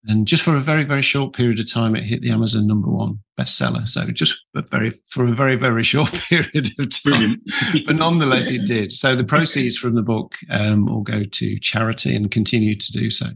and 0.05 0.25
just 0.25 0.43
for 0.43 0.55
a 0.55 0.61
very 0.61 0.85
very 0.85 1.01
short 1.01 1.33
period 1.33 1.59
of 1.59 1.71
time, 1.71 1.93
it 1.93 2.03
hit 2.03 2.21
the 2.21 2.31
Amazon 2.31 2.67
number 2.67 2.89
one 2.89 3.19
bestseller. 3.37 3.85
So 3.85 4.05
just 4.11 4.45
a 4.55 4.61
very 4.61 5.01
for 5.09 5.27
a 5.27 5.33
very 5.33 5.57
very 5.57 5.83
short 5.83 6.13
period 6.29 6.71
of 6.79 7.03
time, 7.03 7.41
but 7.85 7.97
nonetheless, 7.97 8.49
it 8.49 8.65
did. 8.65 8.93
So 8.93 9.13
the 9.13 9.25
proceeds 9.25 9.77
from 9.77 9.95
the 9.95 10.01
book 10.01 10.35
um, 10.49 10.85
will 10.85 11.01
go 11.01 11.25
to 11.25 11.59
charity 11.59 12.15
and 12.15 12.31
continue 12.31 12.75
to 12.75 12.91
do 12.93 13.09
so 13.09 13.27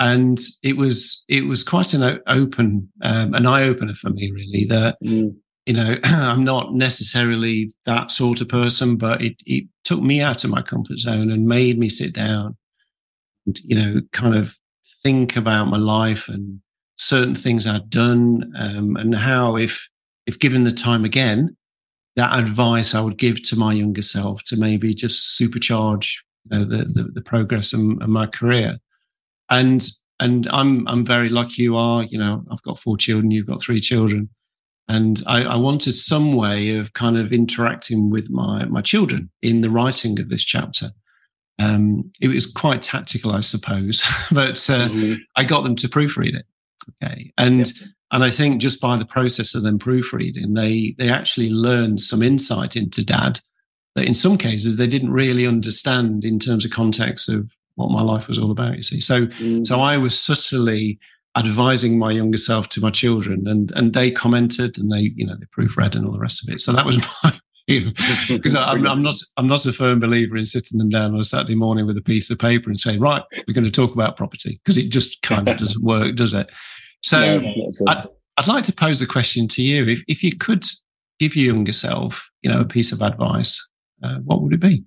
and 0.00 0.40
it 0.64 0.76
was 0.76 1.24
it 1.28 1.46
was 1.46 1.62
quite 1.62 1.94
an 1.94 2.20
open 2.26 2.90
um, 3.02 3.34
an 3.34 3.46
eye 3.46 3.62
opener 3.62 3.94
for 3.94 4.10
me 4.10 4.32
really 4.32 4.64
that 4.64 4.96
mm. 5.04 5.32
you 5.66 5.72
know 5.72 5.96
I'm 6.04 6.42
not 6.42 6.74
necessarily 6.74 7.72
that 7.84 8.10
sort 8.10 8.40
of 8.40 8.48
person 8.48 8.96
but 8.96 9.22
it 9.22 9.36
it 9.46 9.66
took 9.84 10.00
me 10.00 10.20
out 10.20 10.42
of 10.42 10.50
my 10.50 10.62
comfort 10.62 10.98
zone 10.98 11.30
and 11.30 11.46
made 11.46 11.78
me 11.78 11.88
sit 11.88 12.12
down 12.12 12.56
and 13.46 13.60
you 13.64 13.76
know, 13.76 14.00
kind 14.12 14.34
of 14.34 14.56
think 15.02 15.36
about 15.36 15.68
my 15.68 15.76
life 15.76 16.28
and 16.28 16.60
certain 16.96 17.34
things 17.34 17.66
I'd 17.66 17.90
done, 17.90 18.52
um, 18.56 18.96
and 18.96 19.14
how 19.14 19.56
if 19.56 19.88
if 20.26 20.38
given 20.38 20.64
the 20.64 20.72
time 20.72 21.04
again, 21.04 21.56
that 22.16 22.38
advice 22.38 22.94
I 22.94 23.00
would 23.00 23.16
give 23.16 23.42
to 23.48 23.56
my 23.56 23.72
younger 23.72 24.02
self 24.02 24.44
to 24.44 24.56
maybe 24.56 24.94
just 24.94 25.40
supercharge 25.40 26.14
you 26.50 26.58
know 26.58 26.64
the 26.64 26.84
the, 26.84 27.10
the 27.14 27.22
progress 27.22 27.72
and, 27.72 27.98
my 27.98 28.26
career. 28.26 28.78
And 29.50 29.86
and 30.20 30.46
I'm 30.50 30.86
I'm 30.86 31.04
very 31.04 31.28
lucky 31.28 31.62
you 31.62 31.76
are. 31.76 32.04
You 32.04 32.18
know, 32.18 32.44
I've 32.50 32.62
got 32.62 32.78
four 32.78 32.96
children. 32.96 33.30
You've 33.30 33.46
got 33.46 33.62
three 33.62 33.80
children, 33.80 34.28
and 34.88 35.22
I, 35.26 35.42
I 35.44 35.56
wanted 35.56 35.92
some 35.92 36.32
way 36.32 36.76
of 36.76 36.92
kind 36.92 37.18
of 37.18 37.32
interacting 37.32 38.10
with 38.10 38.30
my 38.30 38.66
my 38.66 38.82
children 38.82 39.30
in 39.42 39.62
the 39.62 39.70
writing 39.70 40.20
of 40.20 40.28
this 40.28 40.44
chapter. 40.44 40.90
Um, 41.58 42.10
it 42.20 42.28
was 42.28 42.46
quite 42.46 42.80
tactical, 42.80 43.32
I 43.32 43.40
suppose, 43.40 44.02
but 44.30 44.58
uh, 44.70 44.88
mm-hmm. 44.88 45.14
I 45.36 45.44
got 45.44 45.62
them 45.64 45.76
to 45.76 45.88
proofread 45.88 46.34
it. 46.36 46.46
Okay, 47.02 47.32
and 47.38 47.66
yep. 47.66 47.88
and 48.12 48.24
I 48.24 48.30
think 48.30 48.60
just 48.60 48.80
by 48.80 48.96
the 48.96 49.06
process 49.06 49.54
of 49.54 49.62
them 49.62 49.78
proofreading, 49.78 50.54
they 50.54 50.94
they 50.98 51.08
actually 51.08 51.50
learned 51.50 52.00
some 52.00 52.22
insight 52.22 52.76
into 52.76 53.04
Dad 53.04 53.40
that 53.94 54.06
in 54.06 54.14
some 54.14 54.38
cases 54.38 54.76
they 54.76 54.86
didn't 54.86 55.12
really 55.12 55.46
understand 55.46 56.24
in 56.24 56.38
terms 56.38 56.64
of 56.64 56.70
context 56.70 57.28
of 57.28 57.50
what 57.80 57.90
my 57.90 58.02
life 58.02 58.28
was 58.28 58.38
all 58.38 58.50
about. 58.50 58.76
You 58.76 58.82
see, 58.82 59.00
so 59.00 59.26
mm-hmm. 59.26 59.64
so 59.64 59.80
I 59.80 59.96
was 59.96 60.18
subtly 60.18 60.98
advising 61.36 61.98
my 61.98 62.10
younger 62.10 62.38
self 62.38 62.68
to 62.70 62.80
my 62.80 62.90
children, 62.90 63.46
and 63.46 63.72
and 63.72 63.94
they 63.94 64.10
commented 64.10 64.78
and 64.78 64.90
they 64.90 65.10
you 65.14 65.26
know 65.26 65.36
they 65.36 65.46
proofread 65.46 65.94
and 65.94 66.06
all 66.06 66.12
the 66.12 66.18
rest 66.18 66.42
of 66.46 66.52
it. 66.52 66.60
So 66.60 66.72
that 66.72 66.86
was 66.86 66.98
my 67.24 67.32
view. 67.68 67.92
because 68.28 68.54
I'm, 68.54 68.86
I'm, 68.86 69.02
not 69.02 69.16
I'm 69.36 69.46
not 69.46 69.66
a 69.66 69.72
firm 69.72 70.00
believer 70.00 70.36
in 70.36 70.44
sitting 70.44 70.78
them 70.78 70.88
down 70.88 71.14
on 71.14 71.20
a 71.20 71.24
Saturday 71.24 71.54
morning 71.54 71.86
with 71.86 71.96
a 71.96 72.02
piece 72.02 72.30
of 72.30 72.38
paper 72.38 72.68
and 72.68 72.80
saying 72.80 73.00
right 73.00 73.22
we're 73.46 73.54
going 73.54 73.64
to 73.64 73.70
talk 73.70 73.94
about 73.94 74.16
property 74.16 74.60
because 74.64 74.76
it 74.76 74.88
just 74.90 75.22
kind 75.22 75.48
of 75.48 75.56
doesn't 75.56 75.84
work, 75.84 76.16
does 76.16 76.34
it? 76.34 76.50
So 77.02 77.40
no, 77.40 77.54
I'd, 77.88 78.06
I'd 78.36 78.46
like 78.46 78.64
to 78.64 78.72
pose 78.72 79.00
a 79.00 79.06
question 79.06 79.48
to 79.48 79.62
you: 79.62 79.86
if 79.86 80.02
if 80.08 80.22
you 80.22 80.36
could 80.36 80.64
give 81.18 81.36
your 81.36 81.54
younger 81.54 81.72
self, 81.72 82.30
you 82.42 82.50
know, 82.50 82.60
a 82.60 82.64
piece 82.64 82.92
of 82.92 83.02
advice, 83.02 83.64
uh, 84.02 84.16
what 84.24 84.42
would 84.42 84.52
it 84.52 84.60
be? 84.60 84.82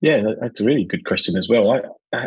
Yeah, 0.00 0.22
that's 0.40 0.60
a 0.60 0.64
really 0.64 0.84
good 0.84 1.04
question 1.04 1.36
as 1.36 1.48
well. 1.48 1.70
I 1.70 1.80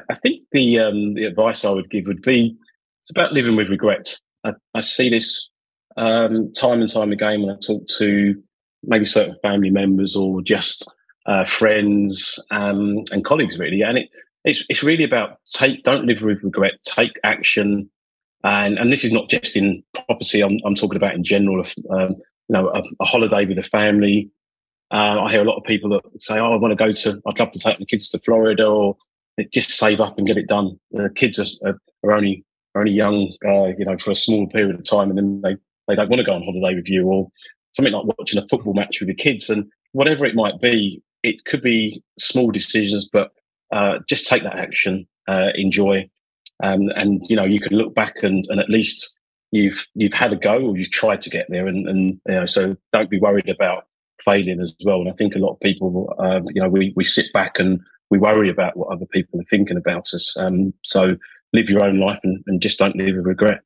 I 0.10 0.14
think 0.16 0.44
the 0.52 0.80
um, 0.80 1.14
the 1.14 1.26
advice 1.26 1.66
I 1.66 1.72
would 1.72 1.90
give 1.90 2.06
would 2.06 2.22
be 2.22 2.56
it's 3.04 3.12
about 3.12 3.34
living 3.34 3.56
with 3.56 3.70
regret. 3.70 4.18
I, 4.44 4.54
I 4.74 4.82
see 4.82 5.10
this 5.10 5.50
um, 5.96 6.52
time 6.54 6.82
and 6.82 6.92
time 6.92 7.12
again 7.12 7.42
when 7.42 7.56
I 7.56 7.60
talk 7.66 7.86
to 7.98 8.36
maybe 8.84 9.06
certain 9.06 9.36
family 9.42 9.70
members 9.70 10.16
or 10.16 10.42
just 10.42 10.94
uh, 11.26 11.46
friends 11.46 12.40
um, 12.52 13.04
and 13.12 13.26
colleagues, 13.26 13.58
really. 13.58 13.82
And 13.82 13.98
it, 13.98 14.10
it's 14.44 14.66
it's 14.70 14.84
really 14.84 15.04
about 15.04 15.40
take 15.54 15.84
don't 15.84 16.06
live 16.06 16.22
with 16.22 16.44
regret, 16.44 16.74
take 16.84 17.20
action, 17.24 17.90
and 18.44 18.78
and 18.78 18.92
this 18.92 19.04
is 19.04 19.12
not 19.12 19.30
just 19.30 19.56
in 19.56 19.84
property. 19.94 20.42
I'm 20.42 20.60
I'm 20.66 20.76
talking 20.76 20.98
about 20.98 21.16
in 21.16 21.24
general. 21.24 21.66
Um, 21.90 22.16
you 22.50 22.54
know, 22.54 22.70
a, 22.70 22.82
a, 23.02 23.06
holiday 23.06 23.46
with 23.46 23.60
a 23.60 23.64
family. 23.64 24.32
Uh, 24.90 25.22
I 25.22 25.32
hear 25.32 25.42
a 25.42 25.46
lot 25.46 25.58
of 25.58 25.66
people 25.66 25.90
that 25.90 26.02
say, 26.22 26.40
"Oh, 26.40 26.54
I 26.54 26.56
want 26.56 26.72
to 26.72 26.76
go 26.76 26.94
to. 26.94 27.22
I'd 27.28 27.40
love 27.40 27.52
to 27.52 27.60
take 27.60 27.80
my 27.80 27.86
kids 27.86 28.08
to 28.10 28.20
Florida," 28.20 28.66
or 28.66 28.96
just 29.46 29.72
save 29.72 30.00
up 30.00 30.18
and 30.18 30.28
get 30.28 30.38
it 30.38 30.48
done. 30.48 30.80
The 30.92 31.10
kids 31.10 31.40
are, 31.40 31.76
are 32.04 32.12
only 32.12 32.44
are 32.76 32.82
only 32.82 32.94
young, 32.94 33.34
uh, 33.46 33.74
you 33.78 33.86
know, 33.86 33.98
for 33.98 34.12
a 34.12 34.16
small 34.16 34.48
period 34.48 34.76
of 34.76 34.84
time, 34.84 35.10
and 35.10 35.18
then 35.18 35.42
they 35.42 35.56
they 35.88 35.96
don't 35.96 36.10
want 36.10 36.20
to 36.20 36.26
go 36.26 36.34
on 36.34 36.44
holiday 36.44 36.76
with 36.76 36.90
you, 36.90 37.06
or 37.06 37.28
something 37.74 37.94
like 37.94 38.06
watching 38.18 38.42
a 38.42 38.48
football 38.48 38.74
match 38.74 39.00
with 39.00 39.10
your 39.10 39.16
kids 39.16 39.50
and 39.50 39.66
whatever 39.94 40.26
it 40.26 40.36
might 40.36 40.60
be. 40.62 41.02
It 41.24 41.46
could 41.46 41.62
be 41.62 42.02
small 42.20 42.52
decisions, 42.52 43.08
but 43.12 43.32
uh, 43.72 44.00
just 44.08 44.28
take 44.28 44.44
that 44.44 44.58
action, 44.58 45.08
uh, 45.28 45.50
enjoy, 45.56 46.10
um, 46.64 46.90
and 46.96 47.22
you 47.30 47.36
know 47.36 47.46
you 47.46 47.60
can 47.60 47.78
look 47.78 47.94
back 47.96 48.18
and, 48.24 48.46
and 48.50 48.60
at 48.60 48.70
least 48.70 49.16
you've 49.52 49.88
you've 49.94 50.14
had 50.14 50.34
a 50.34 50.38
go 50.38 50.62
or 50.62 50.78
you've 50.78 50.92
tried 50.92 51.22
to 51.24 51.30
get 51.30 51.48
there, 51.50 51.68
and, 51.68 51.88
and 51.88 52.20
you 52.28 52.36
know 52.36 52.46
so 52.46 52.76
don't 52.94 53.10
be 53.10 53.20
worried 53.20 53.50
about 53.50 53.86
failing 54.24 54.62
as 54.62 54.74
well. 54.84 55.00
And 55.00 55.10
I 55.10 55.14
think 55.14 55.36
a 55.36 55.40
lot 55.40 55.54
of 55.54 55.60
people, 55.60 56.14
uh, 56.20 56.42
you 56.54 56.62
know, 56.62 56.70
we 56.70 56.94
we 56.96 57.04
sit 57.04 57.32
back 57.34 57.60
and 57.60 57.80
we 58.10 58.18
worry 58.18 58.50
about 58.50 58.78
what 58.78 58.90
other 58.90 59.06
people 59.06 59.40
are 59.40 59.46
thinking 59.50 59.78
about 59.78 60.08
us. 60.14 60.36
Um, 60.38 60.74
so 60.84 61.18
live 61.54 61.70
your 61.70 61.84
own 61.84 62.00
life 62.00 62.20
and, 62.24 62.44
and 62.48 62.62
just 62.62 62.80
don't 62.80 62.96
live 62.96 63.16
with 63.16 63.26
regret. 63.26 63.62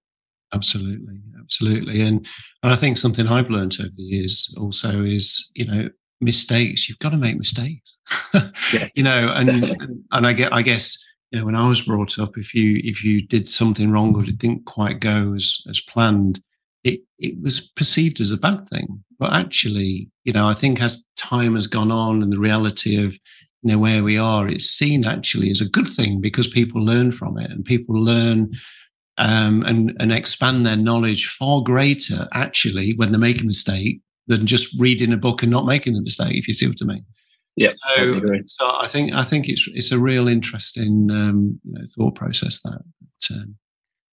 Absolutely, 0.54 1.21
absolutely, 1.39 2.01
and 2.01 2.27
and 2.62 2.73
I 2.73 2.75
think 2.75 2.97
something 2.97 3.27
I've 3.27 3.49
learned 3.49 3.77
over 3.80 3.89
the 3.95 4.04
years 4.04 4.54
also 4.60 5.01
is 5.01 5.49
you 5.54 5.65
know 5.65 5.89
mistakes. 6.19 6.89
You've 6.89 6.99
got 6.99 7.10
to 7.10 7.17
make 7.17 7.38
mistakes, 7.38 7.97
yeah, 8.73 8.89
you 8.93 9.04
know, 9.04 9.32
and 9.34 9.47
definitely. 9.47 9.95
and 10.12 10.27
I 10.27 10.34
get 10.34 10.51
I 10.51 10.62
guess 10.62 10.97
you 11.32 11.39
know 11.39 11.45
when 11.45 11.56
I 11.56 11.69
was 11.69 11.82
brought 11.82 12.19
up, 12.19 12.38
if 12.38 12.54
you 12.54 12.82
if 12.84 13.01
you 13.01 13.25
did 13.25 13.47
something 13.47 13.91
wrong 13.91 14.13
or 14.13 14.23
it 14.23 14.38
didn't 14.38 14.65
quite 14.65 14.99
go 14.99 15.34
as 15.34 15.58
as 15.69 15.80
planned, 15.80 16.41
it 16.84 16.99
it 17.17 17.41
was 17.41 17.62
perceived 17.62 18.19
as 18.19 18.34
a 18.34 18.38
bad 18.38 18.67
thing. 18.67 19.06
But 19.19 19.32
actually, 19.32 20.10
you 20.25 20.34
know, 20.34 20.49
I 20.49 20.54
think 20.54 20.82
as 20.82 21.01
time 21.15 21.56
has 21.56 21.67
gone 21.67 21.93
on 21.93 22.21
and 22.21 22.34
the 22.34 22.39
reality 22.39 23.01
of 23.01 23.17
you 23.62 23.71
know 23.71 23.80
where 23.80 24.04
we 24.04 24.17
are, 24.17 24.47
it's 24.47 24.65
seen 24.65 25.06
actually 25.06 25.52
as 25.52 25.62
a 25.62 25.69
good 25.69 25.88
thing 25.88 26.21
because 26.21 26.47
people 26.47 26.84
learn 26.84 27.12
from 27.12 27.38
it 27.38 27.52
and 27.52 27.63
people 27.63 27.95
learn 27.95 28.52
um, 29.17 29.63
and, 29.63 29.95
and 30.00 30.12
expand 30.12 30.65
their 30.65 30.78
knowledge 30.78 31.28
far 31.28 31.62
greater 31.62 32.28
actually 32.34 32.93
when 32.95 33.12
they 33.12 33.17
make 33.17 33.41
a 33.41 33.45
mistake 33.45 34.02
than 34.28 34.47
just 34.47 34.74
reading 34.80 35.13
a 35.13 35.17
book 35.17 35.43
and 35.43 35.52
not 35.52 35.65
making 35.65 35.93
the 35.93 36.02
mistake. 36.02 36.36
If 36.36 36.47
you 36.47 36.54
see 36.54 36.67
what 36.67 36.82
I 36.82 36.86
mean. 36.86 37.06
Yeah. 37.56 37.69
So, 37.69 38.21
so 38.47 38.71
I 38.80 38.88
think 38.88 39.13
I 39.13 39.24
think 39.24 39.50
it's 39.50 39.67
it's 39.74 39.91
a 39.91 40.00
real 40.00 40.28
interesting 40.28 41.10
um, 41.12 41.60
you 41.63 41.74
know, 41.74 41.86
thought 41.95 42.15
process 42.15 42.62
that. 42.63 42.82
But, 43.02 43.36
um, 43.36 43.56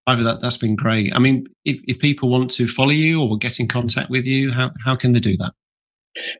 either 0.08 0.24
that 0.24 0.40
that's 0.40 0.56
been 0.56 0.74
great. 0.74 1.14
I 1.14 1.18
mean, 1.18 1.46
if, 1.64 1.80
if 1.86 1.98
people 1.98 2.30
want 2.30 2.50
to 2.52 2.66
follow 2.66 2.90
you 2.90 3.22
or 3.22 3.38
get 3.38 3.60
in 3.60 3.68
contact 3.68 4.10
with 4.10 4.24
you, 4.24 4.52
how 4.52 4.72
how 4.84 4.96
can 4.96 5.12
they 5.12 5.20
do 5.20 5.36
that? 5.36 5.52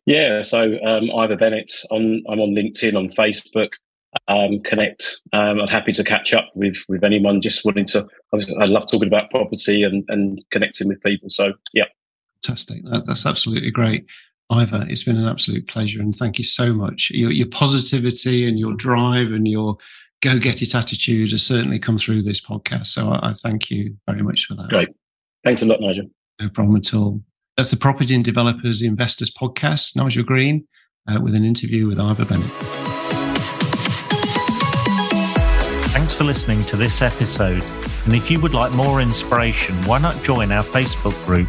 Yeah, 0.07 0.43
so 0.43 0.79
um, 0.85 1.11
Ivor 1.17 1.37
Bennett 1.37 1.73
on 1.91 2.23
I'm 2.29 2.41
on 2.41 2.51
LinkedIn, 2.51 2.97
on 2.97 3.09
Facebook, 3.11 3.71
um, 4.29 4.61
connect. 4.61 5.21
Um, 5.33 5.61
I'm 5.61 5.69
happy 5.69 5.93
to 5.93 6.05
catch 6.05 6.33
up 6.35 6.49
with 6.55 6.77
with 6.89 7.05
anyone 7.05 7.41
just 7.41 7.65
wanting 7.65 7.87
to. 7.87 8.07
I 8.33 8.67
love 8.67 8.91
talking 8.91 9.09
about 9.09 9.31
property 9.31 9.83
and 9.83 10.05
and 10.09 10.43
connecting 10.51 10.89
with 10.89 11.03
people. 11.03 11.31
So 11.31 11.53
yeah, 11.73 11.85
fantastic. 12.43 12.83
That's, 12.85 13.07
that's 13.07 13.27
absolutely 13.27 13.71
great. 13.71 14.07
Ivor, 14.51 14.87
it's 14.89 15.05
been 15.05 15.19
an 15.19 15.29
absolute 15.29 15.69
pleasure, 15.69 16.01
and 16.01 16.15
thank 16.15 16.39
you 16.39 16.45
so 16.45 16.73
much. 16.73 17.11
Your, 17.11 17.31
your 17.31 17.49
positivity 17.49 18.49
and 18.49 18.59
your 18.59 18.73
drive 18.73 19.31
and 19.31 19.47
your 19.47 19.77
go 20.23 20.39
get 20.39 20.63
it 20.63 20.75
attitude 20.75 21.31
has 21.33 21.45
certainly 21.45 21.79
come 21.79 21.99
through 21.99 22.23
this 22.23 22.41
podcast. 22.41 22.87
So 22.89 23.11
I, 23.11 23.31
I 23.31 23.33
thank 23.35 23.71
you 23.71 23.97
very 24.09 24.23
much 24.23 24.47
for 24.47 24.55
that. 24.55 24.69
Great. 24.71 24.89
Thanks 25.45 25.63
a 25.63 25.67
lot, 25.67 25.81
Nigel. 25.81 26.07
No 26.41 26.49
problem 26.49 26.77
at 26.77 26.95
all. 26.95 27.21
That's 27.59 27.71
the 27.73 27.77
Property 27.77 28.15
and 28.15 28.25
Developers 28.25 28.81
Investors 28.83 29.33
podcast. 29.33 29.97
Nigel 29.97 30.23
Green 30.23 30.69
uh, 31.09 31.19
with 31.21 31.35
an 31.35 31.45
interview 31.45 31.89
with 31.89 31.99
Ivor 31.99 32.25
Bennett. 32.25 32.47
Thanks 35.91 36.15
for 36.15 36.23
listening 36.23 36.63
to 36.67 36.77
this 36.77 37.03
episode. 37.03 37.65
And 38.05 38.15
if 38.15 38.31
you 38.31 38.39
would 38.39 38.55
like 38.55 38.71
more 38.71 39.01
inspiration, 39.01 39.75
why 39.87 39.99
not 39.99 40.23
join 40.23 40.53
our 40.53 40.63
Facebook 40.63 41.21
group, 41.27 41.49